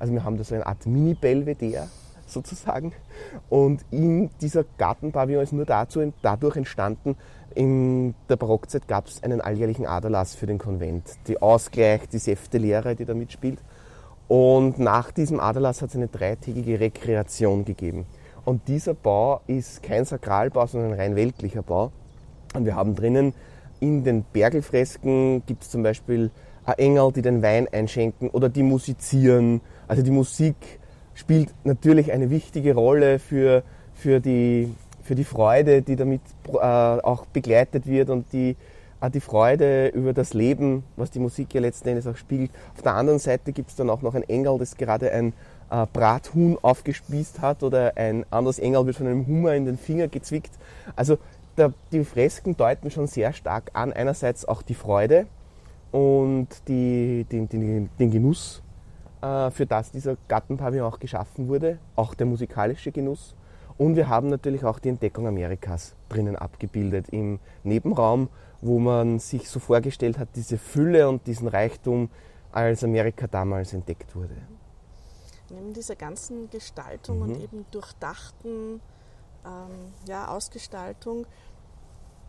Also 0.00 0.12
wir 0.12 0.24
haben 0.24 0.36
da 0.36 0.42
so 0.42 0.56
eine 0.56 0.66
Art 0.66 0.86
Mini-Belvedere 0.86 1.86
sozusagen. 2.26 2.94
Und 3.48 3.84
in 3.92 4.30
dieser 4.40 4.64
Gartenpavillon 4.76 5.44
ist 5.44 5.52
nur 5.52 5.66
dazu, 5.66 6.12
dadurch 6.22 6.56
entstanden, 6.56 7.14
in 7.54 8.16
der 8.28 8.34
Barockzeit 8.34 8.88
gab 8.88 9.06
es 9.06 9.22
einen 9.22 9.40
alljährlichen 9.40 9.86
Aderlass 9.86 10.34
für 10.34 10.46
den 10.46 10.58
Konvent. 10.58 11.04
Die 11.28 11.40
Ausgleich, 11.40 12.08
die 12.08 12.18
Säftelehre, 12.18 12.96
die 12.96 13.04
da 13.04 13.14
mitspielt. 13.14 13.60
Und 14.28 14.78
nach 14.78 15.12
diesem 15.12 15.38
Aderlass 15.40 15.82
hat 15.82 15.90
es 15.90 15.96
eine 15.96 16.08
dreitägige 16.08 16.80
Rekreation 16.80 17.64
gegeben. 17.64 18.06
Und 18.44 18.68
dieser 18.68 18.94
Bau 18.94 19.40
ist 19.46 19.82
kein 19.82 20.04
Sakralbau, 20.04 20.66
sondern 20.66 20.92
ein 20.92 20.98
rein 20.98 21.16
weltlicher 21.16 21.62
Bau. 21.62 21.92
Und 22.54 22.64
wir 22.64 22.74
haben 22.74 22.94
drinnen 22.94 23.34
in 23.80 24.04
den 24.04 24.24
Bergelfresken 24.32 25.42
gibt 25.46 25.62
es 25.64 25.70
zum 25.70 25.82
Beispiel 25.82 26.30
Engel, 26.76 27.12
die 27.12 27.22
den 27.22 27.42
Wein 27.42 27.68
einschenken 27.70 28.30
oder 28.30 28.48
die 28.48 28.62
musizieren. 28.62 29.60
Also 29.86 30.02
die 30.02 30.10
Musik 30.10 30.56
spielt 31.14 31.54
natürlich 31.64 32.12
eine 32.12 32.30
wichtige 32.30 32.74
Rolle 32.74 33.18
für, 33.18 33.62
für, 33.94 34.20
die, 34.20 34.72
für 35.02 35.14
die 35.14 35.24
Freude, 35.24 35.82
die 35.82 35.96
damit 35.96 36.20
äh, 36.52 36.56
auch 36.58 37.26
begleitet 37.26 37.86
wird 37.86 38.10
und 38.10 38.32
die, 38.32 38.56
äh, 39.06 39.10
die 39.10 39.20
Freude 39.20 39.88
über 39.88 40.12
das 40.12 40.34
Leben, 40.34 40.84
was 40.96 41.10
die 41.10 41.18
Musik 41.18 41.54
ja 41.54 41.60
letzten 41.60 41.88
Endes 41.88 42.06
auch 42.06 42.16
spielt. 42.16 42.50
Auf 42.74 42.82
der 42.82 42.94
anderen 42.94 43.18
Seite 43.18 43.52
gibt 43.52 43.70
es 43.70 43.76
dann 43.76 43.90
auch 43.90 44.02
noch 44.02 44.14
ein 44.14 44.22
Engel, 44.22 44.58
das 44.58 44.76
gerade 44.76 45.10
ein 45.12 45.32
äh, 45.70 45.86
Brathuhn 45.92 46.58
aufgespießt 46.60 47.40
hat 47.40 47.62
oder 47.62 47.92
ein 47.96 48.24
anderes 48.30 48.58
Engel 48.58 48.86
wird 48.86 48.96
von 48.96 49.06
einem 49.06 49.26
Hummer 49.26 49.54
in 49.54 49.64
den 49.64 49.78
Finger 49.78 50.08
gezwickt. 50.08 50.52
Also 50.94 51.18
der, 51.56 51.72
die 51.92 52.04
Fresken 52.04 52.56
deuten 52.56 52.90
schon 52.90 53.06
sehr 53.06 53.32
stark 53.32 53.70
an, 53.72 53.92
einerseits 53.92 54.46
auch 54.46 54.62
die 54.62 54.74
Freude 54.74 55.26
und 55.92 56.48
die, 56.68 57.24
den, 57.30 57.48
den, 57.48 57.88
den 57.98 58.10
Genuss, 58.10 58.62
äh, 59.22 59.50
für 59.50 59.66
das 59.66 59.90
dieser 59.90 60.16
Gartenpavillon 60.28 60.86
auch 60.86 60.98
geschaffen 60.98 61.48
wurde, 61.48 61.78
auch 61.94 62.14
der 62.14 62.26
musikalische 62.26 62.92
Genuss. 62.92 63.34
Und 63.78 63.96
wir 63.96 64.08
haben 64.08 64.28
natürlich 64.28 64.64
auch 64.64 64.78
die 64.78 64.88
Entdeckung 64.88 65.26
Amerikas 65.26 65.94
drinnen 66.08 66.36
abgebildet 66.36 67.08
im 67.10 67.38
Nebenraum, 67.62 68.28
wo 68.62 68.78
man 68.78 69.18
sich 69.18 69.50
so 69.50 69.60
vorgestellt 69.60 70.18
hat, 70.18 70.28
diese 70.34 70.56
Fülle 70.56 71.08
und 71.08 71.26
diesen 71.26 71.48
Reichtum, 71.48 72.10
als 72.52 72.82
Amerika 72.82 73.26
damals 73.26 73.74
entdeckt 73.74 74.16
wurde. 74.16 74.36
Neben 75.50 75.74
dieser 75.74 75.94
ganzen 75.94 76.48
Gestaltung 76.48 77.18
mhm. 77.18 77.22
und 77.22 77.42
eben 77.42 77.66
durchdachten 77.70 78.80
ähm, 79.44 79.92
ja, 80.08 80.28
Ausgestaltung 80.28 81.26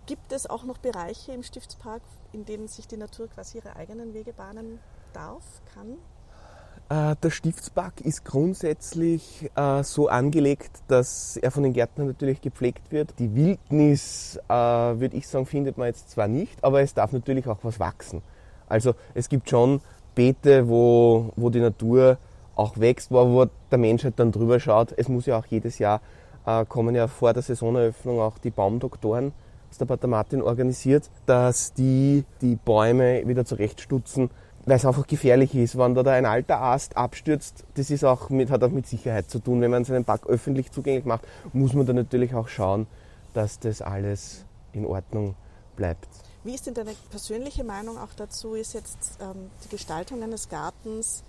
Gibt 0.08 0.32
es 0.32 0.50
auch 0.50 0.64
noch 0.64 0.78
Bereiche 0.78 1.34
im 1.34 1.44
Stiftspark, 1.44 2.02
in 2.32 2.46
denen 2.46 2.70
sich 2.70 2.88
die 2.88 2.96
Natur 2.96 3.28
quasi 3.28 3.58
ihre 3.58 3.76
eigenen 3.76 4.14
Wege 4.14 4.32
bahnen 4.32 4.80
darf, 5.12 5.44
kann? 5.74 5.98
Äh, 6.90 7.16
der 7.22 7.32
Stiftspark 7.32 8.00
ist 8.02 8.24
grundsätzlich 8.24 9.50
äh, 9.56 9.84
so 9.84 10.08
angelegt, 10.08 10.72
dass 10.88 11.36
er 11.36 11.52
von 11.52 11.64
den 11.64 11.74
Gärtnern 11.74 12.08
natürlich 12.08 12.40
gepflegt 12.40 12.92
wird. 12.92 13.14
Die 13.20 13.36
Wildnis, 13.36 14.40
äh, 14.48 14.54
würde 14.54 15.18
ich 15.18 15.28
sagen, 15.28 15.46
findet 15.46 15.78
man 15.78 15.88
jetzt 15.88 16.12
zwar 16.12 16.30
nicht, 16.30 16.64
aber 16.64 16.82
es 16.82 16.94
darf 16.94 17.12
natürlich 17.12 17.46
auch 17.48 17.60
was 17.64 17.80
wachsen. 17.82 18.22
Also 18.70 18.94
es 19.14 19.28
gibt 19.28 19.50
schon 19.50 19.82
Beete, 20.16 20.70
wo, 20.70 21.34
wo 21.36 21.50
die 21.50 21.60
Natur 21.60 22.18
auch 22.56 22.78
wächst, 22.78 23.12
wo, 23.12 23.34
wo 23.34 23.46
der 23.70 23.78
Mensch 23.78 24.06
halt 24.06 24.18
dann 24.18 24.32
drüber 24.32 24.60
schaut. 24.60 24.94
Es 24.96 25.10
muss 25.10 25.26
ja 25.26 25.38
auch 25.38 25.46
jedes 25.46 25.80
Jahr 25.80 26.02
kommen 26.70 26.96
ja 26.96 27.10
vor 27.10 27.34
der 27.34 27.44
Saisoneröffnung 27.44 28.22
auch 28.22 28.38
die 28.38 28.52
Baumdoktoren 28.52 29.34
das 29.70 29.78
der 29.78 29.86
Pater 29.86 30.08
Martin 30.08 30.42
organisiert, 30.42 31.10
dass 31.26 31.74
die 31.74 32.24
die 32.42 32.56
Bäume 32.56 33.28
wieder 33.28 33.46
zurechtstutzen, 33.46 34.30
weil 34.68 34.76
es 34.76 34.86
einfach 34.86 35.08
gefährlich 35.08 35.56
ist. 35.56 35.78
Wenn 35.78 35.96
da, 35.96 36.04
da 36.04 36.12
ein 36.12 36.26
alter 36.26 36.62
Ast 36.62 36.98
abstürzt, 36.98 37.64
das 37.76 37.90
ist 37.90 38.04
auch 38.04 38.30
mit, 38.30 38.52
hat 38.52 38.64
auch 38.64 38.70
mit 38.70 38.86
Sicherheit 38.86 39.32
zu 39.32 39.40
tun. 39.40 39.62
Wenn 39.62 39.72
man 39.72 39.86
seinen 39.86 40.04
Park 40.04 40.28
öffentlich 40.28 40.72
zugänglich 40.72 41.06
macht, 41.06 41.26
muss 41.54 41.74
man 41.74 41.86
da 41.86 41.94
natürlich 41.94 42.36
auch 42.36 42.50
schauen, 42.50 42.86
dass 43.34 43.60
das 43.60 43.82
alles 43.82 44.44
in 44.74 44.86
Ordnung 44.86 45.36
bleibt. 45.78 46.08
Wie 46.44 46.54
ist 46.54 46.68
denn 46.68 46.74
deine 46.74 46.94
persönliche 47.10 47.64
Meinung 47.64 47.98
auch 47.98 48.14
dazu? 48.16 48.56
Ist 48.56 48.74
jetzt 48.74 49.18
ähm, 49.22 49.50
die 49.64 49.70
Gestaltung 49.70 50.22
eines 50.22 50.50
Gartens 50.50 51.24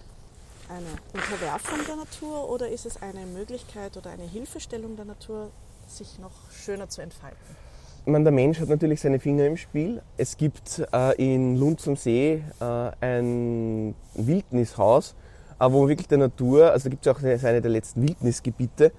eine 0.68 0.86
Unterwerfung 1.14 1.78
der 1.86 1.96
Natur 1.96 2.50
oder 2.50 2.68
ist 2.68 2.86
es 2.86 3.00
eine 3.00 3.24
Möglichkeit 3.24 3.96
oder 3.96 4.10
eine 4.10 4.24
Hilfestellung 4.24 4.96
der 4.96 5.06
Natur, 5.06 5.50
sich 5.88 6.18
noch 6.18 6.32
schöner 6.50 6.88
zu 6.88 7.02
entfalten? 7.02 7.67
Meine, 8.06 8.24
der 8.24 8.32
Mensch 8.32 8.60
hat 8.60 8.68
natürlich 8.68 9.00
seine 9.00 9.18
Finger 9.18 9.46
im 9.46 9.56
Spiel. 9.56 10.02
Es 10.16 10.36
gibt 10.36 10.86
äh, 10.92 11.14
in 11.16 11.56
Lund 11.56 11.86
am 11.86 11.96
See 11.96 12.42
äh, 12.60 12.90
ein 13.00 13.94
Wildnishaus, 14.14 15.14
äh, 15.60 15.66
wo 15.70 15.88
wirklich 15.88 16.08
der 16.08 16.18
Natur, 16.18 16.72
also 16.72 16.84
da 16.84 16.90
gibt 16.90 17.06
es 17.06 17.12
auch 17.14 17.22
eine 17.22 17.60
der 17.60 17.70
letzten 17.70 18.02
Wildnisgebiete, 18.02 18.92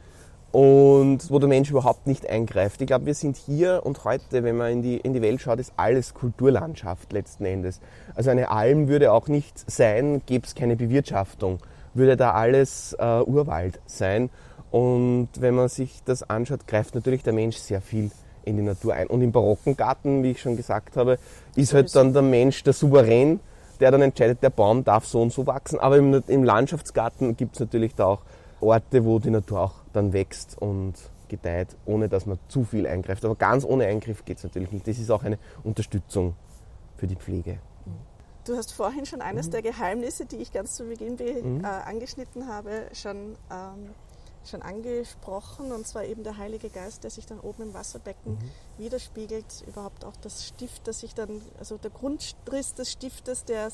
und 0.51 1.29
wo 1.29 1.37
der 1.37 1.47
Mensch 1.47 1.69
überhaupt 1.69 2.07
nicht 2.07 2.27
eingreift. 2.27 2.81
Ich 2.81 2.87
glaube, 2.87 3.05
wir 3.05 3.13
sind 3.13 3.37
hier 3.37 3.81
und 3.83 4.03
heute, 4.03 4.43
wenn 4.43 4.57
man 4.57 4.71
in 4.71 4.81
die, 4.81 4.97
in 4.97 5.13
die 5.13 5.21
Welt 5.21 5.41
schaut, 5.41 5.59
ist 5.59 5.73
alles 5.77 6.13
Kulturlandschaft 6.13 7.13
letzten 7.13 7.45
Endes. 7.45 7.79
Also 8.15 8.31
eine 8.31 8.49
Alm 8.49 8.87
würde 8.87 9.11
auch 9.11 9.27
nicht 9.27 9.69
sein, 9.69 10.21
gäbe 10.25 10.47
es 10.47 10.55
keine 10.55 10.75
Bewirtschaftung, 10.75 11.59
würde 11.93 12.17
da 12.17 12.31
alles 12.31 12.95
äh, 12.97 13.21
Urwald 13.21 13.79
sein. 13.85 14.29
Und 14.71 15.29
wenn 15.39 15.55
man 15.55 15.69
sich 15.69 16.01
das 16.05 16.27
anschaut, 16.27 16.67
greift 16.67 16.95
natürlich 16.95 17.23
der 17.23 17.33
Mensch 17.33 17.57
sehr 17.57 17.81
viel 17.81 18.11
in 18.49 18.57
die 18.57 18.63
Natur 18.63 18.93
ein. 18.93 19.07
Und 19.07 19.21
im 19.21 19.31
barocken 19.31 19.77
Garten, 19.77 20.23
wie 20.23 20.31
ich 20.31 20.41
schon 20.41 20.57
gesagt 20.57 20.97
habe, 20.97 21.17
ist 21.55 21.73
halt 21.73 21.95
dann 21.95 22.13
der 22.13 22.21
Mensch 22.21 22.63
der 22.63 22.73
Souverän, 22.73 23.39
der 23.79 23.91
dann 23.91 24.01
entscheidet, 24.01 24.43
der 24.43 24.49
Baum 24.49 24.83
darf 24.83 25.05
so 25.05 25.21
und 25.21 25.31
so 25.31 25.47
wachsen. 25.47 25.79
Aber 25.79 25.97
im, 25.97 26.21
im 26.27 26.43
Landschaftsgarten 26.43 27.37
gibt 27.37 27.55
es 27.55 27.59
natürlich 27.61 27.95
da 27.95 28.05
auch 28.05 28.21
Orte, 28.59 29.05
wo 29.05 29.19
die 29.19 29.29
Natur 29.29 29.61
auch 29.61 29.73
dann 29.93 30.11
wächst 30.11 30.57
und 30.59 30.95
gedeiht, 31.29 31.77
ohne 31.85 32.09
dass 32.09 32.25
man 32.25 32.39
zu 32.49 32.63
viel 32.63 32.87
eingreift. 32.87 33.23
Aber 33.23 33.35
ganz 33.35 33.63
ohne 33.63 33.85
Eingriff 33.85 34.25
geht 34.25 34.37
es 34.37 34.43
natürlich 34.43 34.71
nicht. 34.71 34.87
Das 34.87 34.97
ist 34.97 35.11
auch 35.11 35.23
eine 35.23 35.37
Unterstützung 35.63 36.35
für 36.97 37.07
die 37.07 37.15
Pflege. 37.15 37.59
Du 38.45 38.57
hast 38.57 38.73
vorhin 38.73 39.05
schon 39.05 39.21
eines 39.21 39.47
mhm. 39.47 39.51
der 39.51 39.61
Geheimnisse, 39.61 40.25
die 40.25 40.37
ich 40.37 40.51
ganz 40.51 40.75
zu 40.75 40.85
Beginn 40.85 41.13
mhm. 41.13 41.63
äh, 41.63 41.67
angeschnitten 41.67 42.47
habe, 42.47 42.87
schon 42.93 43.35
ähm, 43.51 43.91
schon 44.45 44.61
angesprochen, 44.61 45.71
und 45.71 45.85
zwar 45.85 46.05
eben 46.05 46.23
der 46.23 46.37
Heilige 46.37 46.69
Geist, 46.69 47.03
der 47.03 47.11
sich 47.11 47.25
dann 47.25 47.39
oben 47.39 47.63
im 47.63 47.73
Wasserbecken 47.73 48.33
mhm. 48.33 48.83
widerspiegelt, 48.83 49.63
überhaupt 49.67 50.05
auch 50.05 50.15
das 50.17 50.47
Stift, 50.47 50.87
das 50.87 51.01
sich 51.01 51.13
dann, 51.13 51.41
also 51.59 51.77
der 51.77 51.91
Grundriss 51.91 52.73
des 52.73 52.91
Stiftes, 52.91 53.45
der 53.45 53.69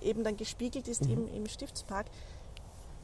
eben 0.00 0.24
dann 0.24 0.36
gespiegelt 0.36 0.88
ist 0.88 1.04
mhm. 1.04 1.12
im, 1.12 1.34
im 1.34 1.46
Stiftspark. 1.46 2.06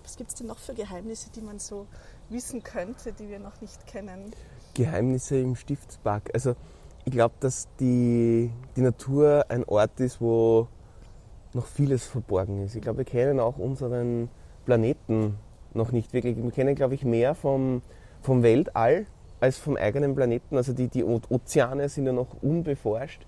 Was 0.02 0.16
gibt 0.16 0.30
es 0.30 0.36
denn 0.36 0.46
noch 0.46 0.58
für 0.58 0.74
Geheimnisse, 0.74 1.30
die 1.30 1.40
man 1.40 1.58
so 1.58 1.86
wissen 2.28 2.62
könnte, 2.62 3.12
die 3.12 3.28
wir 3.28 3.38
noch 3.38 3.60
nicht 3.60 3.86
kennen? 3.86 4.34
Geheimnisse 4.74 5.38
im 5.38 5.56
Stiftspark. 5.56 6.30
Also 6.34 6.54
ich 7.04 7.12
glaube, 7.12 7.34
dass 7.40 7.68
die, 7.80 8.50
die 8.76 8.80
Natur 8.80 9.46
ein 9.48 9.64
Ort 9.64 10.00
ist, 10.00 10.20
wo 10.20 10.68
noch 11.52 11.66
vieles 11.66 12.04
verborgen 12.04 12.64
ist. 12.64 12.74
Ich 12.74 12.82
glaube, 12.82 12.98
wir 12.98 13.04
kennen 13.04 13.40
auch 13.40 13.58
unseren 13.58 14.28
Planeten 14.64 15.38
noch 15.74 15.92
nicht 15.92 16.12
wirklich. 16.12 16.36
Wir 16.36 16.50
kennen, 16.50 16.74
glaube 16.74 16.94
ich, 16.94 17.04
mehr 17.04 17.34
vom, 17.34 17.82
vom 18.22 18.42
Weltall 18.42 19.06
als 19.40 19.58
vom 19.58 19.76
eigenen 19.76 20.14
Planeten. 20.14 20.56
Also 20.56 20.72
die, 20.72 20.88
die 20.88 21.04
Ozeane 21.04 21.88
sind 21.88 22.06
ja 22.06 22.12
noch 22.12 22.42
unbeforscht. 22.42 23.26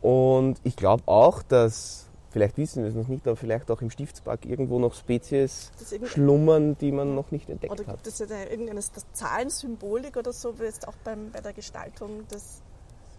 Und 0.00 0.60
ich 0.64 0.76
glaube 0.76 1.02
auch, 1.06 1.42
dass, 1.42 2.06
vielleicht 2.30 2.56
wissen 2.56 2.82
wir 2.82 2.88
es 2.88 2.94
noch 2.94 3.08
nicht, 3.08 3.26
aber 3.26 3.36
vielleicht 3.36 3.70
auch 3.70 3.82
im 3.82 3.90
Stiftspark 3.90 4.46
irgendwo 4.46 4.78
noch 4.78 4.94
Spezies 4.94 5.72
schlummern, 6.04 6.76
die 6.80 6.92
man 6.92 7.14
noch 7.14 7.30
nicht 7.30 7.50
entdeckt 7.50 7.72
oder 7.72 7.82
hat. 7.82 7.88
Oder 7.88 7.96
gibt 7.96 8.06
es 8.06 8.18
ja 8.18 8.26
irgendeine 8.50 8.80
Zahlensymbolik 9.12 10.16
oder 10.16 10.32
so, 10.32 10.58
wie 10.58 10.64
jetzt 10.64 10.88
auch 10.88 10.96
beim, 11.04 11.30
bei 11.32 11.40
der 11.40 11.52
Gestaltung 11.52 12.26
des 12.28 12.62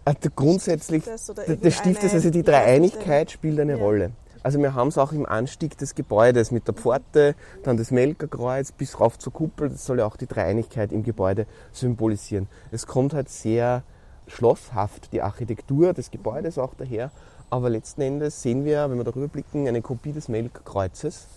also 0.04 0.30
grundsätzlich, 0.34 1.04
Stiftes, 1.04 1.60
des 1.60 1.76
Stiftes, 1.76 2.12
also 2.12 2.30
die 2.30 2.42
Dreieinigkeit 2.42 3.30
spielt 3.30 3.60
eine 3.60 3.74
ja. 3.74 3.78
Rolle. 3.78 4.10
Also 4.42 4.58
wir 4.58 4.74
haben 4.74 4.88
es 4.88 4.98
auch 4.98 5.12
im 5.12 5.26
Anstieg 5.26 5.78
des 5.78 5.94
Gebäudes 5.94 6.50
mit 6.50 6.66
der 6.66 6.74
Pforte, 6.74 7.34
dann 7.62 7.76
das 7.76 7.90
Melkerkreuz 7.90 8.72
bis 8.72 8.98
rauf 8.98 9.18
zur 9.18 9.32
Kuppel. 9.32 9.68
Das 9.68 9.86
soll 9.86 10.00
ja 10.00 10.06
auch 10.06 10.16
die 10.16 10.26
Dreieinigkeit 10.26 10.92
im 10.92 11.02
Gebäude 11.02 11.46
symbolisieren. 11.72 12.48
Es 12.70 12.86
kommt 12.86 13.14
halt 13.14 13.28
sehr 13.28 13.84
schlosshaft 14.26 15.12
die 15.12 15.22
Architektur 15.22 15.92
des 15.92 16.10
Gebäudes 16.10 16.58
auch 16.58 16.74
daher. 16.74 17.10
Aber 17.50 17.68
letzten 17.70 18.00
Endes 18.00 18.42
sehen 18.42 18.64
wir, 18.64 18.90
wenn 18.90 18.96
wir 18.96 19.04
darüber 19.04 19.28
blicken, 19.28 19.68
eine 19.68 19.82
Kopie 19.82 20.12
des 20.12 20.28
Melkkreuzes. 20.28 21.28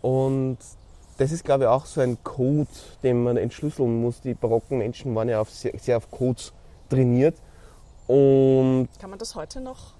Und 0.00 0.58
das 1.18 1.30
ist, 1.30 1.44
glaube 1.44 1.64
ich, 1.64 1.68
auch 1.68 1.86
so 1.86 2.00
ein 2.00 2.18
Code, 2.24 2.68
den 3.02 3.22
man 3.22 3.36
entschlüsseln 3.36 4.02
muss. 4.02 4.20
Die 4.20 4.34
barocken 4.34 4.78
Menschen 4.78 5.14
waren 5.14 5.28
ja 5.28 5.40
auf 5.40 5.50
sehr, 5.50 5.78
sehr 5.78 5.96
auf 5.96 6.10
Codes 6.10 6.52
trainiert. 6.88 7.36
Und 8.08 8.88
Kann 8.98 9.10
man 9.10 9.18
das 9.18 9.36
heute 9.36 9.60
noch 9.60 9.94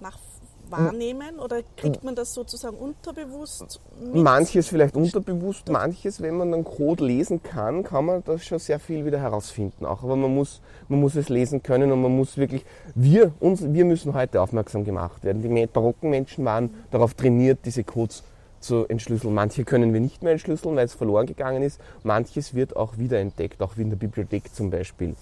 nachvollziehen? 0.00 0.29
Wahrnehmen 0.70 1.38
oder 1.38 1.62
kriegt 1.76 2.04
man 2.04 2.14
das 2.14 2.34
sozusagen 2.34 2.76
unterbewusst? 2.76 3.80
Mit? 4.00 4.22
Manches 4.22 4.68
vielleicht 4.68 4.96
unterbewusst, 4.96 5.68
manches, 5.68 6.20
wenn 6.20 6.36
man 6.36 6.52
einen 6.54 6.64
Code 6.64 7.04
lesen 7.04 7.42
kann, 7.42 7.82
kann 7.82 8.06
man 8.06 8.22
das 8.24 8.44
schon 8.44 8.58
sehr 8.58 8.78
viel 8.78 9.04
wieder 9.04 9.20
herausfinden. 9.20 9.86
Auch, 9.86 10.02
aber 10.02 10.16
man 10.16 10.34
muss, 10.34 10.60
man 10.88 11.00
muss 11.00 11.16
es 11.16 11.28
lesen 11.28 11.62
können 11.62 11.92
und 11.92 12.02
man 12.02 12.16
muss 12.16 12.36
wirklich, 12.36 12.64
wir, 12.94 13.32
uns, 13.40 13.62
wir 13.62 13.84
müssen 13.84 14.14
heute 14.14 14.40
aufmerksam 14.40 14.84
gemacht 14.84 15.24
werden. 15.24 15.42
Die 15.42 15.66
barocken 15.66 16.10
Menschen 16.10 16.44
waren 16.44 16.74
darauf 16.90 17.14
trainiert, 17.14 17.60
diese 17.64 17.84
Codes 17.84 18.22
zu 18.60 18.86
entschlüsseln. 18.86 19.34
Manche 19.34 19.64
können 19.64 19.92
wir 19.92 20.00
nicht 20.00 20.22
mehr 20.22 20.32
entschlüsseln, 20.32 20.76
weil 20.76 20.84
es 20.86 20.94
verloren 20.94 21.26
gegangen 21.26 21.62
ist. 21.62 21.80
Manches 22.04 22.54
wird 22.54 22.76
auch 22.76 22.98
wiederentdeckt, 22.98 23.62
auch 23.62 23.76
wie 23.76 23.82
in 23.82 23.90
der 23.90 23.96
Bibliothek 23.96 24.54
zum 24.54 24.70
Beispiel. 24.70 25.14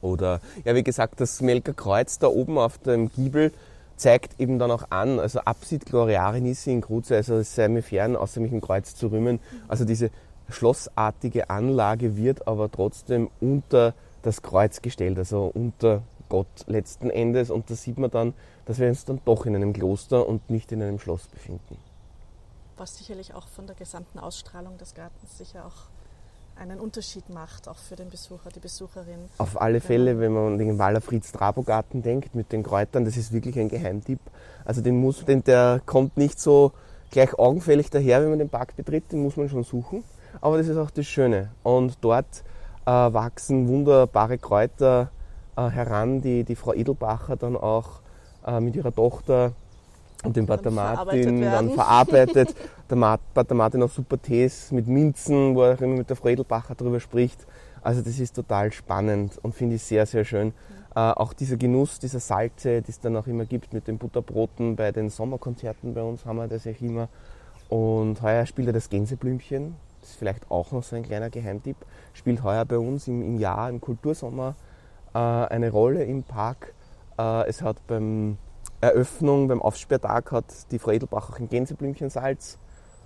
Oder, 0.00 0.40
ja, 0.64 0.74
wie 0.74 0.82
gesagt, 0.82 1.20
das 1.20 1.40
Melker 1.40 1.74
Kreuz 1.74 2.18
da 2.18 2.26
oben 2.26 2.58
auf 2.58 2.78
dem 2.78 3.08
Giebel, 3.10 3.52
zeigt 3.96 4.40
eben 4.40 4.58
dann 4.58 4.70
auch 4.70 4.84
an, 4.90 5.18
also 5.18 5.40
Absit 5.40 5.86
gloriarinisse 5.86 6.70
in 6.70 6.80
Kruze, 6.80 7.16
also 7.16 7.36
es 7.36 7.54
sei 7.54 7.68
mir 7.68 7.82
fern, 7.82 8.16
außer 8.16 8.40
mich 8.40 8.52
im 8.52 8.60
Kreuz 8.60 8.94
zu 8.94 9.08
rühmen. 9.08 9.40
Also 9.68 9.84
diese 9.84 10.10
schlossartige 10.48 11.50
Anlage 11.50 12.16
wird 12.16 12.46
aber 12.46 12.70
trotzdem 12.70 13.30
unter 13.40 13.94
das 14.22 14.42
Kreuz 14.42 14.82
gestellt, 14.82 15.18
also 15.18 15.50
unter 15.52 16.02
Gott 16.28 16.46
letzten 16.66 17.10
Endes. 17.10 17.50
Und 17.50 17.70
da 17.70 17.74
sieht 17.74 17.98
man 17.98 18.10
dann, 18.10 18.34
dass 18.64 18.78
wir 18.78 18.88
uns 18.88 19.04
dann 19.04 19.20
doch 19.24 19.46
in 19.46 19.56
einem 19.56 19.72
Kloster 19.72 20.26
und 20.26 20.48
nicht 20.50 20.72
in 20.72 20.82
einem 20.82 20.98
Schloss 20.98 21.26
befinden. 21.26 21.76
Was 22.76 22.98
sicherlich 22.98 23.34
auch 23.34 23.48
von 23.48 23.66
der 23.66 23.76
gesamten 23.76 24.18
Ausstrahlung 24.18 24.78
des 24.78 24.94
Gartens 24.94 25.36
sicher 25.36 25.66
auch 25.66 25.91
einen 26.56 26.78
Unterschied 26.78 27.28
macht, 27.28 27.68
auch 27.68 27.78
für 27.78 27.96
den 27.96 28.10
Besucher, 28.10 28.50
die 28.54 28.60
Besucherin. 28.60 29.28
Auf 29.38 29.60
alle 29.60 29.80
Fälle, 29.80 30.18
wenn 30.20 30.32
man 30.32 30.52
an 30.52 30.58
den 30.58 30.78
Waller 30.78 31.00
Fritz 31.00 31.32
Trabogarten 31.32 32.02
denkt 32.02 32.34
mit 32.34 32.52
den 32.52 32.62
Kräutern, 32.62 33.04
das 33.04 33.16
ist 33.16 33.32
wirklich 33.32 33.58
ein 33.58 33.68
Geheimtipp. 33.68 34.20
Also 34.64 34.80
den 34.80 34.98
muss, 35.00 35.24
den, 35.24 35.42
der 35.44 35.80
kommt 35.84 36.16
nicht 36.16 36.40
so 36.40 36.72
gleich 37.10 37.38
augenfällig 37.38 37.90
daher, 37.90 38.22
wenn 38.22 38.30
man 38.30 38.38
den 38.38 38.48
Park 38.48 38.76
betritt, 38.76 39.12
den 39.12 39.22
muss 39.22 39.36
man 39.36 39.48
schon 39.48 39.64
suchen. 39.64 40.04
Aber 40.40 40.58
das 40.58 40.68
ist 40.68 40.76
auch 40.76 40.90
das 40.90 41.06
Schöne. 41.06 41.50
Und 41.62 41.98
dort 42.00 42.44
äh, 42.86 42.90
wachsen 42.90 43.68
wunderbare 43.68 44.38
Kräuter 44.38 45.10
äh, 45.56 45.68
heran, 45.68 46.22
die 46.22 46.44
die 46.44 46.56
Frau 46.56 46.72
Edelbacher 46.72 47.36
dann 47.36 47.56
auch 47.56 48.00
äh, 48.46 48.60
mit 48.60 48.76
ihrer 48.76 48.94
Tochter 48.94 49.52
und 50.22 50.36
den 50.36 50.46
Pater 50.46 50.70
Martin 50.70 51.42
dann 51.42 51.70
verarbeitet. 51.70 52.54
der 52.90 53.18
Pater 53.34 53.54
Martin 53.54 53.82
auch 53.82 53.90
super 53.90 54.20
Tees 54.20 54.70
mit 54.70 54.86
Minzen, 54.86 55.54
wo 55.54 55.62
er 55.62 55.80
immer 55.80 55.96
mit 55.96 56.10
der 56.10 56.16
Fredelbacher 56.16 56.74
darüber 56.74 57.00
spricht. 57.00 57.46
Also 57.82 58.02
das 58.02 58.18
ist 58.18 58.36
total 58.36 58.72
spannend 58.72 59.38
und 59.42 59.54
finde 59.54 59.76
ich 59.76 59.82
sehr, 59.82 60.06
sehr 60.06 60.24
schön. 60.24 60.52
Äh, 60.94 61.00
auch 61.00 61.32
dieser 61.32 61.56
Genuss 61.56 61.98
dieser 61.98 62.20
Salze, 62.20 62.82
die 62.82 62.90
es 62.90 63.00
dann 63.00 63.16
auch 63.16 63.26
immer 63.26 63.44
gibt 63.44 63.72
mit 63.72 63.88
den 63.88 63.98
Butterbroten 63.98 64.76
bei 64.76 64.92
den 64.92 65.08
Sommerkonzerten 65.08 65.94
bei 65.94 66.02
uns 66.02 66.24
haben 66.24 66.36
wir 66.36 66.48
das 66.48 66.64
ja 66.64 66.72
immer. 66.80 67.08
Und 67.68 68.20
heuer 68.20 68.44
spielt 68.44 68.68
er 68.68 68.74
das 68.74 68.90
Gänseblümchen. 68.90 69.74
Das 70.00 70.10
ist 70.10 70.18
vielleicht 70.18 70.50
auch 70.50 70.72
noch 70.72 70.82
so 70.82 70.94
ein 70.94 71.02
kleiner 71.02 71.30
Geheimtipp. 71.30 71.76
Spielt 72.12 72.42
heuer 72.42 72.64
bei 72.66 72.76
uns 72.76 73.08
im, 73.08 73.22
im 73.22 73.38
Jahr, 73.38 73.70
im 73.70 73.80
Kultursommer, 73.80 74.54
äh, 75.14 75.18
eine 75.18 75.70
Rolle 75.70 76.04
im 76.04 76.22
Park. 76.22 76.74
Äh, 77.18 77.48
es 77.48 77.62
hat 77.62 77.78
beim 77.86 78.36
Eröffnung, 78.82 79.46
beim 79.46 79.62
Aufsperrtag 79.62 80.32
hat 80.32 80.44
die 80.72 80.80
Frau 80.80 80.90
Edelbach 80.90 81.30
auch 81.30 81.38
ein 81.38 81.48
Gänseblümchensalz 81.48 82.58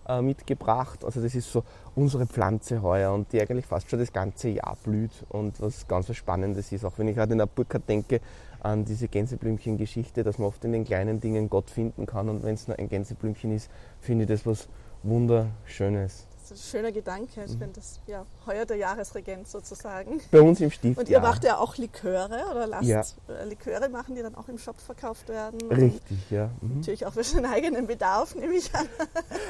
äh, 0.08 0.22
mitgebracht. 0.22 1.04
Also 1.04 1.20
das 1.20 1.34
ist 1.34 1.52
so 1.52 1.64
unsere 1.94 2.26
Pflanze 2.26 2.80
heuer 2.80 3.12
und 3.12 3.30
die 3.30 3.42
eigentlich 3.42 3.66
fast 3.66 3.90
schon 3.90 3.98
das 3.98 4.10
ganze 4.10 4.48
Jahr 4.48 4.78
blüht 4.82 5.10
und 5.28 5.60
was 5.60 5.86
ganz 5.86 6.08
was 6.08 6.16
Spannendes 6.16 6.72
ist. 6.72 6.82
Auch 6.86 6.94
wenn 6.96 7.08
ich 7.08 7.14
gerade 7.14 7.32
in 7.32 7.38
der 7.38 7.46
Burkhardt 7.46 7.86
denke 7.90 8.22
an 8.60 8.86
diese 8.86 9.06
Gänseblümchen-Geschichte, 9.06 10.24
dass 10.24 10.38
man 10.38 10.48
oft 10.48 10.64
in 10.64 10.72
den 10.72 10.86
kleinen 10.86 11.20
Dingen 11.20 11.50
Gott 11.50 11.68
finden 11.68 12.06
kann 12.06 12.30
und 12.30 12.42
wenn 12.42 12.54
es 12.54 12.66
nur 12.68 12.78
ein 12.78 12.88
Gänseblümchen 12.88 13.52
ist, 13.52 13.70
finde 14.00 14.24
ich 14.24 14.30
das 14.30 14.46
was 14.46 14.68
Wunderschönes. 15.02 16.26
Ist 16.50 16.66
ein 16.66 16.70
schöner 16.70 16.92
Gedanke. 16.92 17.44
Ich 17.44 17.54
mhm. 17.54 17.58
finde 17.58 17.72
das 17.74 18.00
ja 18.06 18.24
heuer 18.46 18.64
der 18.66 18.76
Jahresregent 18.76 19.48
sozusagen. 19.48 20.20
Bei 20.30 20.40
uns 20.40 20.60
im 20.60 20.70
Stift. 20.70 20.98
Und 20.98 21.08
ihr 21.08 21.14
ja. 21.14 21.20
macht 21.20 21.44
ja 21.44 21.58
auch 21.58 21.76
Liköre 21.76 22.44
oder 22.50 22.66
lasst 22.66 22.88
ja. 22.88 23.02
Äh, 23.28 23.48
Liköre 23.48 23.88
machen, 23.88 24.14
die 24.14 24.22
dann 24.22 24.34
auch 24.34 24.48
im 24.48 24.58
Shop 24.58 24.80
verkauft 24.80 25.28
werden. 25.28 25.60
Richtig, 25.70 26.30
ja. 26.30 26.50
Mhm. 26.60 26.76
Natürlich 26.78 27.06
auch 27.06 27.12
für 27.12 27.24
seinen 27.24 27.46
eigenen 27.46 27.86
Bedarf, 27.86 28.34
nehme 28.34 28.54
ich 28.54 28.74
an. 28.74 28.86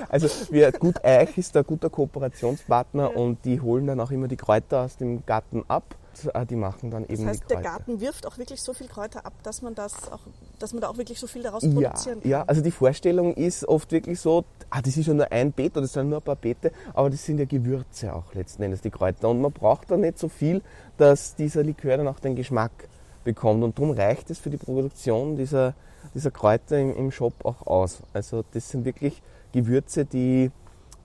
Also 0.08 0.28
wir, 0.50 0.72
Gut 0.72 0.96
Eich 1.04 1.36
ist 1.38 1.56
ein 1.56 1.64
guter 1.64 1.90
Kooperationspartner 1.90 3.10
ja. 3.10 3.16
und 3.16 3.44
die 3.44 3.60
holen 3.60 3.86
dann 3.86 4.00
auch 4.00 4.10
immer 4.10 4.28
die 4.28 4.36
Kräuter 4.36 4.82
aus 4.82 4.96
dem 4.96 5.24
Garten 5.26 5.64
ab 5.68 5.94
äh, 6.32 6.46
die 6.46 6.56
machen 6.56 6.90
dann 6.90 7.04
eben 7.04 7.26
das 7.26 7.40
heißt, 7.40 7.50
der 7.50 7.60
Garten 7.60 8.00
wirft 8.00 8.26
auch 8.26 8.38
wirklich 8.38 8.62
so 8.62 8.72
viel 8.72 8.88
Kräuter 8.88 9.26
ab, 9.26 9.34
dass 9.42 9.62
man 9.62 9.74
das 9.74 10.10
auch, 10.10 10.20
dass 10.58 10.72
man 10.72 10.80
da 10.80 10.88
auch 10.88 10.96
wirklich 10.96 11.20
so 11.20 11.26
viel 11.26 11.42
daraus 11.42 11.62
produzieren 11.62 12.20
kann. 12.20 12.30
Ja, 12.30 12.44
also 12.46 12.62
die 12.62 12.70
Vorstellung 12.70 13.34
ist 13.34 13.66
oft 13.68 13.92
wirklich 13.92 14.20
so, 14.20 14.44
ah, 14.70 14.82
das 14.82 14.96
ist 14.96 15.06
ja 15.06 15.14
nur 15.14 15.30
ein 15.30 15.52
Beet 15.52 15.72
oder 15.72 15.82
das 15.82 15.92
sind 15.92 16.08
nur 16.08 16.18
ein 16.18 16.24
paar 16.24 16.36
Beete, 16.36 16.72
aber 16.94 17.10
das 17.10 17.24
sind 17.24 17.38
ja 17.38 17.44
Gewürze 17.44 18.14
auch 18.14 18.34
letzten 18.34 18.62
Endes, 18.62 18.80
die 18.80 18.90
Kräuter. 18.90 19.28
Und 19.28 19.40
man 19.40 19.52
braucht 19.52 19.90
da 19.90 19.96
nicht 19.96 20.18
so 20.18 20.28
viel, 20.28 20.62
dass 20.96 21.34
dieser 21.34 21.62
Likör 21.62 21.96
dann 21.96 22.08
auch 22.08 22.20
den 22.20 22.36
Geschmack 22.36 22.88
bekommt. 23.24 23.62
Und 23.62 23.78
darum 23.78 23.90
reicht 23.90 24.30
es 24.30 24.38
für 24.38 24.50
die 24.50 24.56
Produktion 24.56 25.36
dieser, 25.36 25.74
dieser 26.14 26.30
Kräuter 26.30 26.78
im, 26.78 26.96
im 26.96 27.10
Shop 27.10 27.44
auch 27.44 27.66
aus. 27.66 28.02
Also 28.12 28.44
das 28.52 28.70
sind 28.70 28.84
wirklich 28.84 29.22
Gewürze, 29.52 30.04
die 30.04 30.50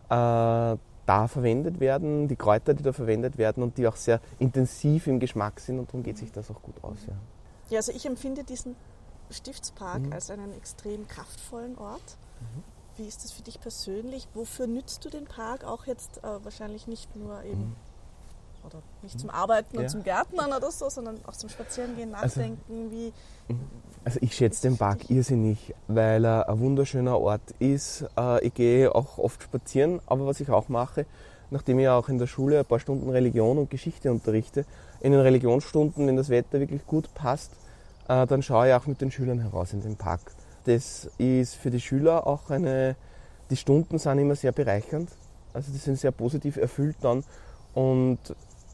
äh, 0.09 0.77
da 1.05 1.27
verwendet 1.27 1.79
werden, 1.79 2.27
die 2.27 2.35
Kräuter, 2.35 2.73
die 2.73 2.83
da 2.83 2.93
verwendet 2.93 3.37
werden 3.37 3.63
und 3.63 3.77
die 3.77 3.87
auch 3.87 3.95
sehr 3.95 4.21
intensiv 4.39 5.07
im 5.07 5.19
Geschmack 5.19 5.59
sind 5.59 5.79
und 5.79 5.89
darum 5.89 6.03
geht 6.03 6.17
sich 6.17 6.31
das 6.31 6.49
auch 6.51 6.61
gut 6.61 6.75
aus. 6.83 6.97
Ja, 7.07 7.13
ja 7.69 7.77
also 7.79 7.91
ich 7.91 8.05
empfinde 8.05 8.43
diesen 8.43 8.75
Stiftspark 9.29 10.03
mhm. 10.03 10.13
als 10.13 10.29
einen 10.29 10.53
extrem 10.53 11.07
kraftvollen 11.07 11.77
Ort. 11.77 12.17
Mhm. 12.39 12.63
Wie 13.01 13.08
ist 13.08 13.24
das 13.24 13.31
für 13.31 13.41
dich 13.41 13.60
persönlich? 13.60 14.27
Wofür 14.36 14.67
nützt 14.67 15.03
du 15.03 15.10
den 15.10 15.25
Park? 15.25 15.63
Auch 15.63 15.88
jetzt 15.88 16.20
äh, 16.20 16.43
wahrscheinlich 16.43 16.86
nicht 16.86 17.15
nur 17.15 17.43
eben 17.43 17.70
mhm 17.70 17.75
oder 18.63 18.84
nicht 19.01 19.20
zum 19.20 19.31
Arbeiten 19.31 19.75
ja. 19.75 19.81
und 19.81 19.89
zum 19.89 20.03
Gärtnern 20.03 20.53
oder 20.53 20.70
so, 20.72 20.88
sondern 20.88 21.17
auch 21.25 21.34
zum 21.34 21.50
Spazierengehen, 21.50 22.13
also, 22.13 22.39
Nachdenken, 22.39 22.84
also, 22.84 22.91
wie. 22.91 23.13
Mhm. 23.51 23.60
Also 24.03 24.20
ich 24.22 24.36
schätze 24.36 24.63
den 24.63 24.77
Park 24.77 25.10
irrsinnig, 25.10 25.74
weil 25.88 26.25
er 26.25 26.50
ein 26.50 26.60
wunderschöner 26.60 27.20
Ort 27.20 27.41
ist. 27.60 28.05
Äh, 28.17 28.46
ich 28.46 28.53
gehe 28.53 28.93
auch 28.93 29.17
oft 29.17 29.43
spazieren, 29.43 30.00
aber 30.05 30.25
was 30.25 30.39
ich 30.39 30.50
auch 30.50 30.70
mache, 30.70 31.05
nachdem 31.51 31.79
ich 31.79 31.88
auch 31.88 32.10
in 32.10 32.17
der 32.17 32.27
Schule 32.27 32.60
ein 32.60 32.65
paar 32.65 32.79
Stunden 32.79 33.10
Religion 33.10 33.58
und 33.58 33.70
Geschichte 33.70 34.12
unterrichte, 34.12 34.65
in 35.01 35.12
den 35.12 35.22
Religionsstunden, 35.22 36.08
wenn 36.08 36.15
das 36.15 36.29
Wetter 36.29 36.60
wirklich 36.60 36.86
gut 36.86 37.13
passt, 37.13 37.51
äh, 38.08 38.25
dann 38.25 38.41
schaue 38.41 38.70
ich 38.70 38.74
auch 38.74 38.88
mit 38.88 39.01
den 39.01 39.12
Schülern 39.12 39.39
heraus 39.39 39.74
in 39.74 39.81
den 39.81 39.96
Park. 39.96 40.22
Das 40.65 41.09
ist 41.17 41.55
für 41.55 41.71
die 41.71 41.81
Schüler 41.81 42.27
auch 42.27 42.49
eine, 42.49 42.95
die 43.49 43.57
Stunden 43.57 43.97
sind 43.97 44.19
immer 44.19 44.35
sehr 44.35 44.51
bereichernd. 44.51 45.09
Also 45.53 45.71
die 45.71 45.77
sind 45.77 45.99
sehr 45.99 46.11
positiv 46.11 46.57
erfüllt 46.57 46.97
dann 47.01 47.23
und 47.73 48.19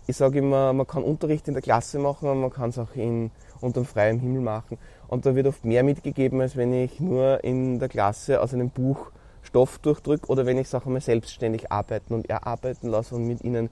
ich 0.09 0.15
sage 0.15 0.39
immer, 0.39 0.71
man 0.71 0.87
kann 0.87 1.03
Unterricht 1.03 1.47
in 1.47 1.53
der 1.53 1.61
Klasse 1.61 1.99
machen, 1.99 2.27
aber 2.27 2.35
man 2.35 2.49
kann 2.49 2.69
es 2.69 2.79
auch 2.79 2.95
in, 2.95 3.29
unter 3.59 3.83
freiem 3.83 4.19
Himmel 4.19 4.41
machen. 4.41 4.77
Und 5.09 5.25
da 5.25 5.35
wird 5.35 5.47
oft 5.47 5.65
mehr 5.65 5.83
mitgegeben, 5.83 6.39
als 6.39 6.55
wenn 6.55 6.71
ich 6.71 7.01
nur 7.01 7.43
in 7.43 7.79
der 7.79 7.89
Klasse 7.89 8.41
aus 8.41 8.53
einem 8.53 8.69
Buch 8.69 9.11
Stoff 9.41 9.79
durchdrücke 9.79 10.27
oder 10.27 10.45
wenn 10.45 10.57
ich 10.57 10.67
es 10.67 10.75
auch 10.75 10.85
einmal 10.85 11.01
selbstständig 11.01 11.71
arbeiten 11.71 12.13
und 12.13 12.29
erarbeiten 12.29 12.87
lasse 12.87 13.15
und 13.15 13.27
mit 13.27 13.43
ihnen 13.43 13.69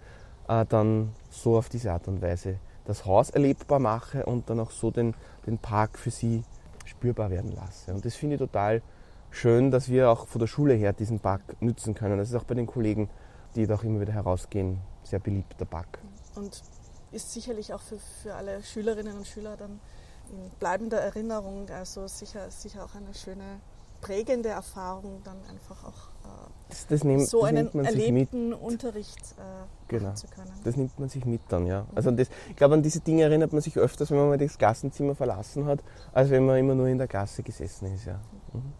äh, 0.48 0.65
dann 0.67 1.13
so 1.29 1.57
auf 1.57 1.69
diese 1.69 1.91
Art 1.91 2.07
und 2.07 2.22
Weise 2.22 2.60
das 2.86 3.05
Haus 3.05 3.29
erlebbar 3.29 3.79
mache 3.79 4.25
und 4.25 4.50
dann 4.50 4.60
auch 4.60 4.72
so 4.72 4.91
den, 4.91 5.15
den 5.48 5.57
Park 5.57 5.98
für 5.98 6.12
sie 6.12 6.43
spürbar 6.86 7.30
werden 7.30 7.51
lasse. 7.51 7.94
Und 7.94 8.06
das 8.06 8.15
finde 8.15 8.36
ich 8.36 8.39
total 8.39 8.82
schön, 9.30 9.72
dass 9.72 9.89
wir 9.89 10.10
auch 10.10 10.27
von 10.27 10.39
der 10.39 10.48
Schule 10.48 10.74
her 10.74 10.94
diesen 10.94 11.20
Park 11.20 11.62
nützen 11.62 11.94
können. 11.94 12.18
Das 12.18 12.30
ist 12.30 12.36
auch 12.36 12.46
bei 12.46 12.56
den 12.56 12.68
Kollegen, 12.68 13.10
die 13.56 13.68
da 13.68 13.75
auch 13.75 13.84
immer 13.84 14.00
wieder 14.00 14.13
herausgehen, 14.13 14.80
sehr 15.04 15.20
beliebt, 15.20 15.60
der 15.60 15.65
Park 15.65 16.00
und 16.36 16.62
ist 17.12 17.32
sicherlich 17.32 17.74
auch 17.74 17.82
für, 17.82 17.98
für 17.98 18.36
alle 18.36 18.62
Schülerinnen 18.63 19.18
und 19.18 19.27
Schüler 19.27 19.58
dann 19.58 19.80
in 20.32 20.50
bleibender 20.60 21.00
Erinnerung, 21.00 21.70
also 21.70 22.08
sicher, 22.08 22.50
sicher 22.51 22.84
auch 22.84 22.96
eine 22.96 23.13
schöne 23.13 23.60
prägende 24.06 24.50
Erfahrung, 24.50 25.22
dann 25.24 25.38
einfach 25.50 25.84
auch 25.84 26.10
äh, 26.24 26.50
das, 26.70 26.88
das 26.88 27.04
nehm, 27.04 27.20
so 27.26 27.44
einen 27.44 27.74
erlebten 27.84 28.54
Unterricht 28.54 29.36
äh, 29.38 29.65
genau. 29.88 30.13
zu 30.13 30.28
können. 30.28 30.52
Das 30.63 30.76
nimmt 30.76 31.00
man 31.00 31.10
sich 31.10 31.26
mit 31.26 31.41
dann, 31.50 31.65
ja. 31.65 31.88
Also 31.96 32.12
das, 32.12 32.28
ich 32.50 32.56
glaube, 32.56 32.76
an 32.76 32.84
diese 32.84 33.00
Dinge 33.00 33.24
erinnert 33.24 33.52
man 33.52 33.62
sich 33.62 33.78
öfters, 33.78 34.12
wenn 34.12 34.18
man 34.18 34.30
mal 34.30 34.38
das 34.38 34.58
Klassenzimmer 34.58 35.15
verlassen 35.15 35.65
hat, 35.65 35.80
als 36.13 36.30
wenn 36.30 36.46
man 36.46 36.58
immer 36.58 36.76
nur 36.76 36.88
in 36.88 37.00
der 37.00 37.08
Klasse 37.08 37.41
gesessen 37.41 37.94
ist, 37.94 38.06
ja. 38.06 38.20
Mhm. 38.54 38.74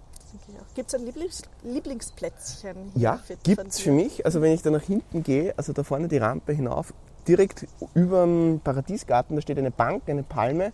Gibt 0.76 0.90
es 0.90 0.96
ein 0.96 1.06
Lieblings 1.06 1.42
Lieblingsplätzchen? 1.64 2.92
Ja, 2.96 3.20
gibt 3.44 3.68
es 3.68 3.80
für 3.80 3.92
mich. 3.92 4.26
Also 4.26 4.42
wenn 4.42 4.52
ich 4.52 4.62
da 4.62 4.70
nach 4.70 4.82
hinten 4.82 5.24
gehe, 5.24 5.54
also 5.58 5.72
da 5.72 5.84
vorne 5.84 6.10
die 6.10 6.18
Rampe 6.18 6.52
hinauf, 6.52 6.94
direkt 7.28 7.66
über 7.94 8.24
dem 8.24 8.60
Paradiesgarten, 8.64 9.36
da 9.36 9.42
steht 9.42 9.58
eine 9.58 9.72
Bank, 9.72 10.04
eine 10.08 10.24
Palme. 10.24 10.74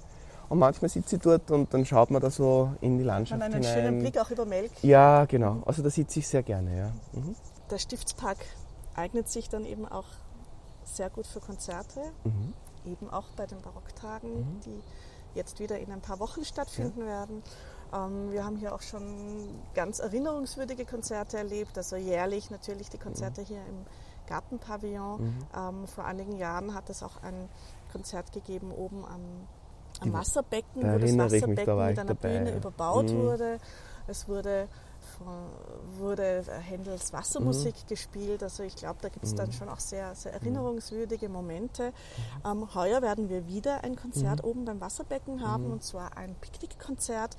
Und 0.52 0.60
manchmal 0.60 0.90
sitze 0.90 1.16
ich 1.16 1.22
dort 1.22 1.50
und 1.50 1.74
dann 1.74 1.86
schaut 1.86 2.12
man 2.12 2.22
da 2.22 2.30
so 2.30 2.74
in 2.82 2.98
die 2.98 3.06
Landschaft 3.06 3.40
Man 3.40 3.54
einen 3.54 3.64
hinein. 3.64 3.84
schönen 3.84 4.00
Blick 4.00 4.18
auch 4.18 4.30
über 4.32 4.46
Melk. 4.46 4.70
Ja, 4.82 5.24
genau. 5.24 5.64
Also 5.66 5.82
da 5.82 5.90
sitze 5.90 6.20
ich 6.20 6.28
sehr 6.28 6.44
gerne, 6.44 6.78
ja. 6.78 6.92
Mhm. 7.14 7.38
Der 7.70 7.78
Stiftspark 7.78 8.38
eignet 8.94 9.30
sich 9.30 9.48
dann 9.48 9.64
eben 9.64 9.88
auch 9.88 10.08
sehr 10.84 11.10
gut 11.10 11.26
für 11.26 11.40
Konzerte, 11.40 12.02
mhm. 12.26 12.54
eben 12.86 13.10
auch 13.10 13.28
bei 13.38 13.46
den 13.46 13.62
Barocktagen, 13.62 14.40
mhm. 14.40 14.60
die 14.66 14.82
jetzt 15.36 15.62
wieder 15.62 15.80
in 15.80 15.90
ein 15.90 16.02
paar 16.02 16.20
Wochen 16.20 16.44
stattfinden 16.44 17.00
ja. 17.00 17.06
werden. 17.06 17.44
Ähm, 17.94 18.34
wir 18.34 18.44
haben 18.44 18.58
hier 18.58 18.76
auch 18.76 18.82
schon 18.82 19.48
ganz 19.74 20.00
erinnerungswürdige 20.00 20.84
Konzerte 20.84 21.38
erlebt, 21.38 21.78
also 21.78 21.96
jährlich 21.96 22.52
natürlich 22.52 22.90
die 22.90 22.98
Konzerte 22.98 23.40
mhm. 23.40 23.46
hier 23.46 23.62
im 23.70 23.86
Gartenpavillon. 24.28 25.22
Mhm. 25.22 25.38
Ähm, 25.56 25.88
vor 25.88 26.04
einigen 26.04 26.36
Jahren 26.36 26.74
hat 26.74 26.90
es 26.90 27.04
auch 27.04 27.24
ein 27.24 27.48
Konzert 27.94 28.34
gegeben 28.34 28.74
oben 28.74 29.06
am, 29.06 29.22
am 30.02 30.14
Wasserbecken, 30.14 30.82
da 30.82 30.94
wo 30.94 30.98
das 30.98 31.18
Wasserbecken 31.18 31.66
da 31.66 31.76
mit 31.76 32.00
einer 32.00 32.06
dabei, 32.06 32.38
Bühne 32.38 32.50
ja. 32.52 32.58
überbaut 32.58 33.10
mhm. 33.10 33.18
wurde. 33.18 33.60
Es 34.08 34.28
wurde, 34.28 34.68
wurde 35.98 36.44
Händels 36.62 37.14
Wassermusik 37.14 37.76
mhm. 37.76 37.88
gespielt. 37.88 38.44
Also 38.44 38.64
ich 38.64 38.76
glaube, 38.76 38.98
da 39.02 39.10
gibt 39.10 39.26
es 39.26 39.36
dann 39.36 39.48
mhm. 39.48 39.54
schon 39.54 39.70
auch 39.70 39.80
sehr, 39.80 40.14
sehr 40.16 40.34
erinnerungswürdige 40.34 41.30
Momente. 41.30 41.94
Mhm. 42.44 42.52
Ähm, 42.52 42.76
heuer 42.76 43.02
werden 43.02 43.30
wir 43.30 43.48
wieder 43.48 43.84
ein 43.84 43.96
Konzert 43.96 44.44
mhm. 44.44 44.50
oben 44.50 44.66
beim 44.66 44.82
Wasserbecken 44.82 45.48
haben, 45.48 45.72
und 45.72 45.84
zwar 45.84 46.18
ein 46.18 46.36
Picknickkonzert. 46.42 47.38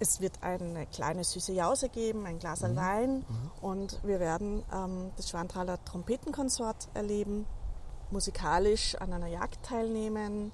Es 0.00 0.20
wird 0.20 0.42
eine 0.42 0.86
kleine 0.86 1.22
süße 1.22 1.52
Jause 1.52 1.88
geben, 1.88 2.26
ein 2.26 2.38
Glas 2.38 2.62
mhm. 2.62 2.76
Wein 2.76 3.14
mhm. 3.16 3.50
und 3.60 4.00
wir 4.02 4.20
werden 4.20 4.62
ähm, 4.72 5.10
das 5.16 5.30
Schwantraler 5.30 5.82
Trompetenkonsort 5.84 6.88
erleben, 6.94 7.46
musikalisch 8.10 8.96
an 8.96 9.12
einer 9.12 9.28
Jagd 9.28 9.64
teilnehmen, 9.64 10.52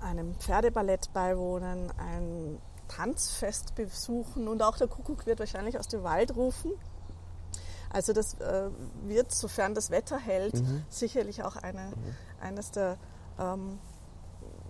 einem 0.00 0.34
Pferdeballett 0.36 1.12
beiwohnen, 1.12 1.92
ein 1.98 2.58
Tanzfest 2.88 3.74
besuchen 3.74 4.48
und 4.48 4.62
auch 4.62 4.76
der 4.76 4.86
Kuckuck 4.86 5.26
wird 5.26 5.40
wahrscheinlich 5.40 5.78
aus 5.78 5.88
dem 5.88 6.02
Wald 6.04 6.36
rufen. 6.36 6.72
Also 7.90 8.12
das 8.12 8.34
äh, 8.34 8.70
wird, 9.04 9.32
sofern 9.32 9.74
das 9.74 9.90
Wetter 9.90 10.18
hält, 10.18 10.54
mhm. 10.54 10.84
sicherlich 10.88 11.42
auch 11.42 11.56
eine, 11.56 11.86
mhm. 11.86 12.14
eines 12.40 12.70
der 12.70 12.98
ähm, 13.38 13.78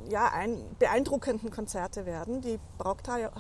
ja, 0.09 0.31
ein, 0.33 0.63
beeindruckenden 0.79 1.51
Konzerte 1.51 2.07
werden. 2.07 2.41
Die 2.41 2.59
Barocktage, 2.79 3.31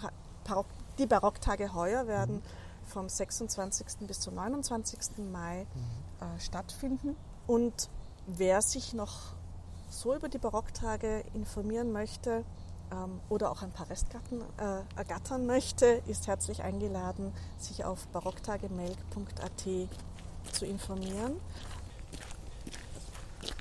Barock, 0.44 0.66
die 0.98 1.06
Barocktage 1.06 1.74
heuer 1.74 2.06
werden 2.06 2.36
mhm. 2.36 2.86
vom 2.86 3.08
26. 3.08 4.06
bis 4.06 4.20
zum 4.20 4.34
29. 4.34 5.18
Mai 5.30 5.66
mhm. 5.74 6.26
äh, 6.26 6.40
stattfinden. 6.40 7.16
Und 7.46 7.88
wer 8.26 8.62
sich 8.62 8.92
noch 8.92 9.35
so 9.96 10.14
über 10.14 10.28
die 10.28 10.38
Barocktage 10.38 11.24
informieren 11.34 11.92
möchte 11.92 12.44
ähm, 12.92 13.20
oder 13.28 13.50
auch 13.50 13.62
ein 13.62 13.70
paar 13.70 13.88
Restgarten 13.88 14.42
äh, 14.58 14.80
ergattern 14.96 15.46
möchte, 15.46 16.02
ist 16.06 16.26
herzlich 16.26 16.62
eingeladen, 16.62 17.32
sich 17.58 17.84
auf 17.84 18.06
barocktagemelk.at 18.08 19.64
zu 20.52 20.66
informieren. 20.66 21.40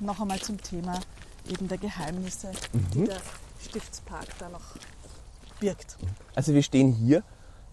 Noch 0.00 0.20
einmal 0.20 0.40
zum 0.40 0.60
Thema 0.60 1.00
eben 1.48 1.68
der 1.68 1.78
Geheimnisse, 1.78 2.52
mhm. 2.72 2.90
die 2.92 3.04
der 3.04 3.20
Stiftspark 3.60 4.26
da 4.38 4.48
noch 4.48 4.76
birgt. 5.58 5.96
Also 6.34 6.52
wir 6.52 6.62
stehen 6.62 6.92
hier 6.92 7.22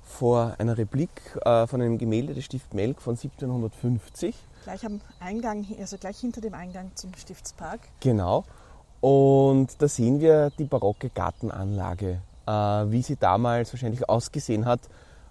vor 0.03 0.55
einer 0.59 0.77
Replik 0.77 1.09
äh, 1.43 1.65
von 1.67 1.81
einem 1.81 1.97
Gemälde 1.97 2.33
des 2.33 2.45
Stift 2.45 2.73
Melk 2.73 3.01
von 3.01 3.15
1750. 3.15 4.35
Gleich 4.63 4.85
am 4.85 5.01
Eingang, 5.19 5.65
also 5.79 5.97
gleich 5.97 6.19
hinter 6.19 6.41
dem 6.41 6.53
Eingang 6.53 6.91
zum 6.95 7.11
Stiftspark. 7.15 7.81
Genau. 7.99 8.43
Und 9.01 9.81
da 9.81 9.87
sehen 9.87 10.21
wir 10.21 10.51
die 10.57 10.65
barocke 10.65 11.09
Gartenanlage, 11.09 12.21
äh, 12.45 12.51
wie 12.51 13.01
sie 13.01 13.17
damals 13.17 13.73
wahrscheinlich 13.73 14.07
ausgesehen 14.07 14.65
hat. 14.65 14.81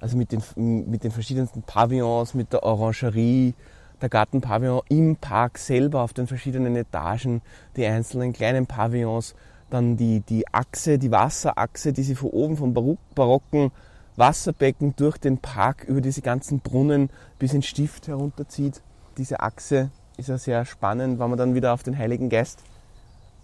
Also 0.00 0.16
mit 0.16 0.32
den, 0.32 0.42
mit 0.90 1.04
den 1.04 1.12
verschiedensten 1.12 1.62
Pavillons, 1.62 2.34
mit 2.34 2.52
der 2.52 2.64
Orangerie, 2.64 3.54
der 4.00 4.08
Gartenpavillon 4.08 4.82
im 4.88 5.16
Park 5.16 5.58
selber 5.58 6.02
auf 6.02 6.12
den 6.12 6.26
verschiedenen 6.26 6.74
Etagen, 6.74 7.40
die 7.76 7.86
einzelnen 7.86 8.32
kleinen 8.32 8.66
Pavillons, 8.66 9.34
dann 9.70 9.96
die, 9.96 10.20
die 10.20 10.46
Achse, 10.48 10.98
die 10.98 11.10
Wasserachse, 11.10 11.92
die 11.92 12.02
sie 12.02 12.16
von 12.16 12.30
oben 12.30 12.56
vom 12.56 12.74
barocken 13.14 13.70
Wasserbecken 14.16 14.94
durch 14.96 15.18
den 15.18 15.38
Park 15.38 15.84
über 15.84 16.00
diese 16.00 16.22
ganzen 16.22 16.60
Brunnen 16.60 17.10
bis 17.38 17.54
ins 17.54 17.66
Stift 17.66 18.08
herunterzieht. 18.08 18.82
diese 19.16 19.40
Achse 19.40 19.90
ist 20.16 20.28
ja 20.28 20.38
sehr 20.38 20.64
spannend, 20.64 21.18
wenn 21.18 21.30
man 21.30 21.38
dann 21.38 21.54
wieder 21.54 21.72
auf 21.72 21.82
den 21.82 21.96
Heiligen 21.96 22.28
Geist 22.28 22.62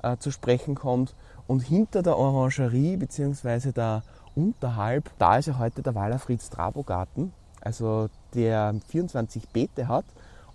äh, 0.03 0.17
zu 0.19 0.31
sprechen 0.31 0.75
kommt. 0.75 1.15
Und 1.47 1.61
hinter 1.61 2.03
der 2.03 2.17
Orangerie 2.17 2.97
bzw. 2.97 3.73
da 3.73 4.03
unterhalb, 4.35 5.11
da 5.19 5.39
ist 5.39 5.47
ja 5.47 5.59
heute 5.59 5.83
der 5.83 5.95
Waller 5.95 6.19
Fritz 6.19 6.51
Trabo 6.51 6.83
Garten, 6.83 7.33
also 7.61 8.09
der 8.35 8.75
24 8.89 9.49
Beete 9.49 9.89
hat. 9.89 10.05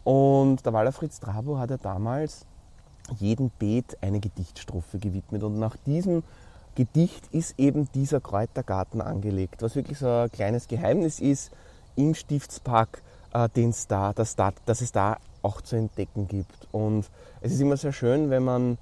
Und 0.04 0.66
der 0.66 0.74
Waller 0.74 0.92
Fritz 0.92 1.20
Trabo 1.20 1.58
hat 1.58 1.72
ja 1.72 1.78
damals 1.78 2.46
jedem 3.18 3.50
Beet 3.58 3.98
eine 4.02 4.20
Gedichtstrophe 4.20 5.00
gewidmet. 5.00 5.44
Und 5.44 5.60
nach 5.60 5.76
diesem 5.78 6.24
Gedicht 6.76 7.28
ist 7.32 7.56
eben 7.58 7.88
dieser 7.94 8.20
Kräutergarten 8.20 9.02
angelegt, 9.02 9.62
was 9.62 9.76
wirklich 9.76 10.00
so 10.00 10.08
ein 10.08 10.32
kleines 10.32 10.68
Geheimnis 10.68 11.20
ist 11.20 11.52
im 11.96 12.16
Stiftspark, 12.16 13.02
äh, 13.34 13.48
den's 13.56 13.88
da, 13.88 14.14
dass, 14.14 14.36
da, 14.36 14.54
dass 14.66 14.82
es 14.82 14.92
da 14.92 15.18
auch 15.42 15.62
zu 15.62 15.76
entdecken 15.76 16.28
gibt. 16.28 16.68
Und 16.72 17.06
es 17.42 17.52
ist 17.52 17.60
immer 17.60 17.78
sehr 17.78 17.94
schön, 17.94 18.30
wenn 18.30 18.44
man 18.44 18.78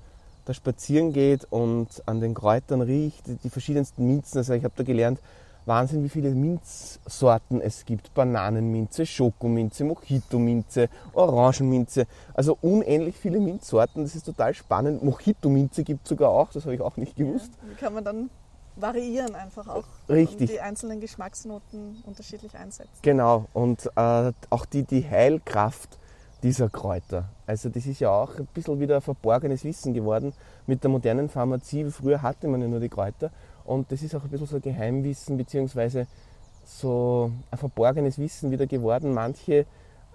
da 0.46 0.54
spazieren 0.54 1.14
geht 1.14 1.46
und 1.50 1.88
an 2.06 2.22
den 2.22 2.34
Kräutern 2.34 2.82
riecht, 2.82 3.24
die 3.44 3.50
verschiedensten 3.50 4.08
Minzen. 4.08 4.38
Also 4.38 4.54
ich 4.54 4.64
habe 4.64 4.74
da 4.76 4.84
gelernt, 4.84 5.20
Wahnsinn, 5.66 6.04
wie 6.04 6.10
viele 6.10 6.32
Minzsorten 6.32 7.62
es 7.62 7.86
gibt. 7.86 8.14
Bananenminze, 8.14 9.06
Schokominze, 9.06 9.84
Mojito-Minze, 9.84 10.90
Orangenminze. 11.14 12.08
Also 12.34 12.58
unendlich 12.62 13.16
viele 13.16 13.40
Minzsorten. 13.40 14.04
Das 14.04 14.16
ist 14.16 14.26
total 14.26 14.54
spannend. 14.54 15.04
Mojito-Minze 15.04 15.84
gibt 15.84 16.04
es 16.04 16.10
sogar 16.10 16.30
auch, 16.30 16.52
das 16.52 16.66
habe 16.66 16.76
ich 16.76 16.82
auch 16.82 16.98
nicht 16.98 17.16
gewusst. 17.16 17.52
Ja, 17.62 17.70
die 17.70 17.76
kann 17.76 17.94
man 17.94 18.04
dann 18.04 18.30
variieren 18.76 19.36
einfach 19.36 19.68
auch. 19.68 19.84
Richtig. 20.10 20.50
Und 20.50 20.50
die 20.50 20.62
einzelnen 20.62 21.00
Geschmacksnoten 21.00 22.04
unterschiedlich 22.06 22.56
einsetzen. 22.56 22.92
Genau. 23.02 23.46
Und 23.54 23.90
äh, 23.96 24.32
auch 24.50 24.66
die, 24.66 24.84
die 24.84 25.08
Heilkraft 25.08 25.98
dieser 26.44 26.70
Kräuter. 26.70 27.26
Also 27.46 27.70
das 27.70 27.86
ist 27.86 28.00
ja 28.00 28.10
auch 28.10 28.38
ein 28.38 28.48
bisschen 28.48 28.80
wieder 28.80 29.00
verborgenes 29.02 29.64
Wissen 29.64 29.94
geworden 29.94 30.34
mit 30.66 30.84
der 30.84 30.90
modernen 30.90 31.30
Pharmazie. 31.30 31.90
Früher 31.92 32.22
hatte 32.22 32.48
man 32.48 32.62
ja 32.62 32.68
nur 32.68 32.80
die 32.80 32.90
Kräuter 32.90 33.30
und 33.66 33.92
das 33.92 34.02
ist 34.02 34.16
auch 34.16 34.24
ein 34.24 34.30
bisschen 34.30 34.48
so 34.48 34.56
ein 34.58 34.62
Geheimwissen 34.62 35.38
beziehungsweise 35.38 36.08
so 36.66 37.32
ein 37.50 37.58
verborgenes 37.58 38.18
Wissen 38.18 38.52
wieder 38.52 38.68
geworden. 38.68 39.14
Manche 39.14 39.66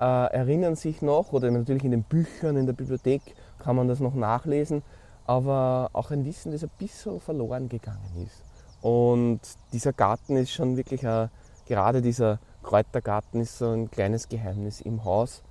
äh, 0.01 0.33
erinnern 0.33 0.77
sich 0.77 1.03
noch 1.03 1.33
oder 1.33 1.51
natürlich 1.51 1.85
in 1.85 1.91
den 1.91 2.03
Büchern, 2.03 2.57
in 2.57 2.67
der 2.67 2.73
Bibliothek 2.73 3.23
kann 3.59 3.77
man 3.77 3.89
das 3.89 4.01
noch 4.01 4.15
nachlesen, 4.15 4.83
aber 5.27 5.91
auch 5.93 6.11
ein 6.11 6.25
Wissen, 6.25 6.53
das 6.53 6.63
ein 6.63 6.71
bisschen 6.79 7.21
verloren 7.21 7.69
gegangen 7.69 8.27
ist. 8.27 8.43
Und 8.83 9.41
dieser 9.73 9.93
Garten 9.93 10.37
ist 10.37 10.53
schon 10.53 10.77
wirklich, 10.77 11.07
ein, 11.07 11.31
gerade 11.67 12.03
dieser 12.03 12.39
Kräutergarten 12.63 13.41
ist 13.41 13.59
so 13.59 13.71
ein 13.71 13.91
kleines 13.91 14.29
Geheimnis 14.29 14.81
im 14.81 15.05
Haus 15.05 15.43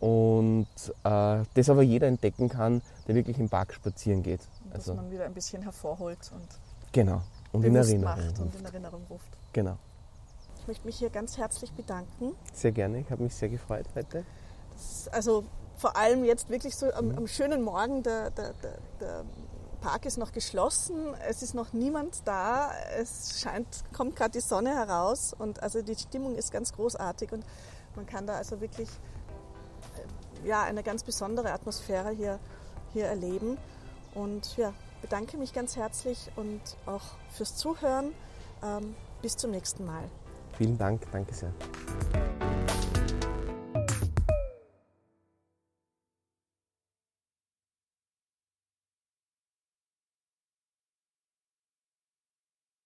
und 0.00 0.68
äh, 1.04 1.42
das 1.54 1.68
aber 1.68 1.82
jeder 1.82 2.06
entdecken 2.06 2.48
kann, 2.48 2.82
der 3.06 3.14
wirklich 3.14 3.38
im 3.38 3.48
Park 3.48 3.74
spazieren 3.74 4.22
geht. 4.22 4.40
Dass 4.70 4.88
also, 4.88 4.94
man 4.94 5.10
wieder 5.10 5.24
ein 5.24 5.34
bisschen 5.34 5.62
hervorholt 5.62 6.30
und 6.32 6.46
genau 6.92 7.22
und 7.52 7.64
in 7.64 7.74
Erinnerung 7.74 8.04
macht 8.04 8.38
und 8.38 8.54
in 8.54 8.64
Erinnerung 8.64 9.06
ruft. 9.08 9.28
Genau. 9.52 9.76
Ich 10.60 10.66
möchte 10.66 10.86
mich 10.86 10.98
hier 10.98 11.10
ganz 11.10 11.38
herzlich 11.38 11.72
bedanken. 11.72 12.34
Sehr 12.52 12.72
gerne, 12.72 13.00
ich 13.00 13.10
habe 13.10 13.22
mich 13.22 13.34
sehr 13.34 13.48
gefreut 13.48 13.86
heute. 13.94 14.24
Also 15.12 15.44
vor 15.76 15.96
allem 15.96 16.24
jetzt 16.24 16.50
wirklich 16.50 16.76
so 16.76 16.92
am, 16.92 17.10
am 17.16 17.26
schönen 17.26 17.62
Morgen, 17.62 18.02
der, 18.02 18.30
der, 18.30 18.52
der, 18.62 18.78
der, 19.00 19.24
Park 19.80 20.06
ist 20.06 20.18
noch 20.18 20.32
geschlossen, 20.32 21.14
es 21.28 21.40
ist 21.40 21.54
noch 21.54 21.72
niemand 21.72 22.26
da, 22.26 22.72
es 22.98 23.40
scheint, 23.40 23.84
kommt 23.96 24.16
gerade 24.16 24.32
die 24.32 24.40
Sonne 24.40 24.74
heraus 24.74 25.32
und 25.38 25.62
also 25.62 25.82
die 25.82 25.94
Stimmung 25.94 26.34
ist 26.34 26.50
ganz 26.50 26.72
großartig 26.72 27.30
und 27.30 27.44
man 27.94 28.04
kann 28.04 28.26
da 28.26 28.34
also 28.34 28.60
wirklich 28.60 28.88
äh, 30.44 30.48
ja, 30.48 30.64
eine 30.64 30.82
ganz 30.82 31.04
besondere 31.04 31.52
Atmosphäre 31.52 32.10
hier, 32.10 32.40
hier 32.92 33.06
erleben. 33.06 33.56
Und 34.14 34.56
ja, 34.56 34.72
bedanke 35.00 35.36
mich 35.36 35.52
ganz 35.52 35.76
herzlich 35.76 36.30
und 36.36 36.60
auch 36.86 37.16
fürs 37.30 37.56
Zuhören. 37.56 38.12
Ähm, 38.62 38.94
bis 39.22 39.36
zum 39.36 39.50
nächsten 39.50 39.84
Mal. 39.84 40.04
Vielen 40.56 40.78
Dank, 40.78 41.02
danke 41.12 41.34
sehr. 41.34 41.52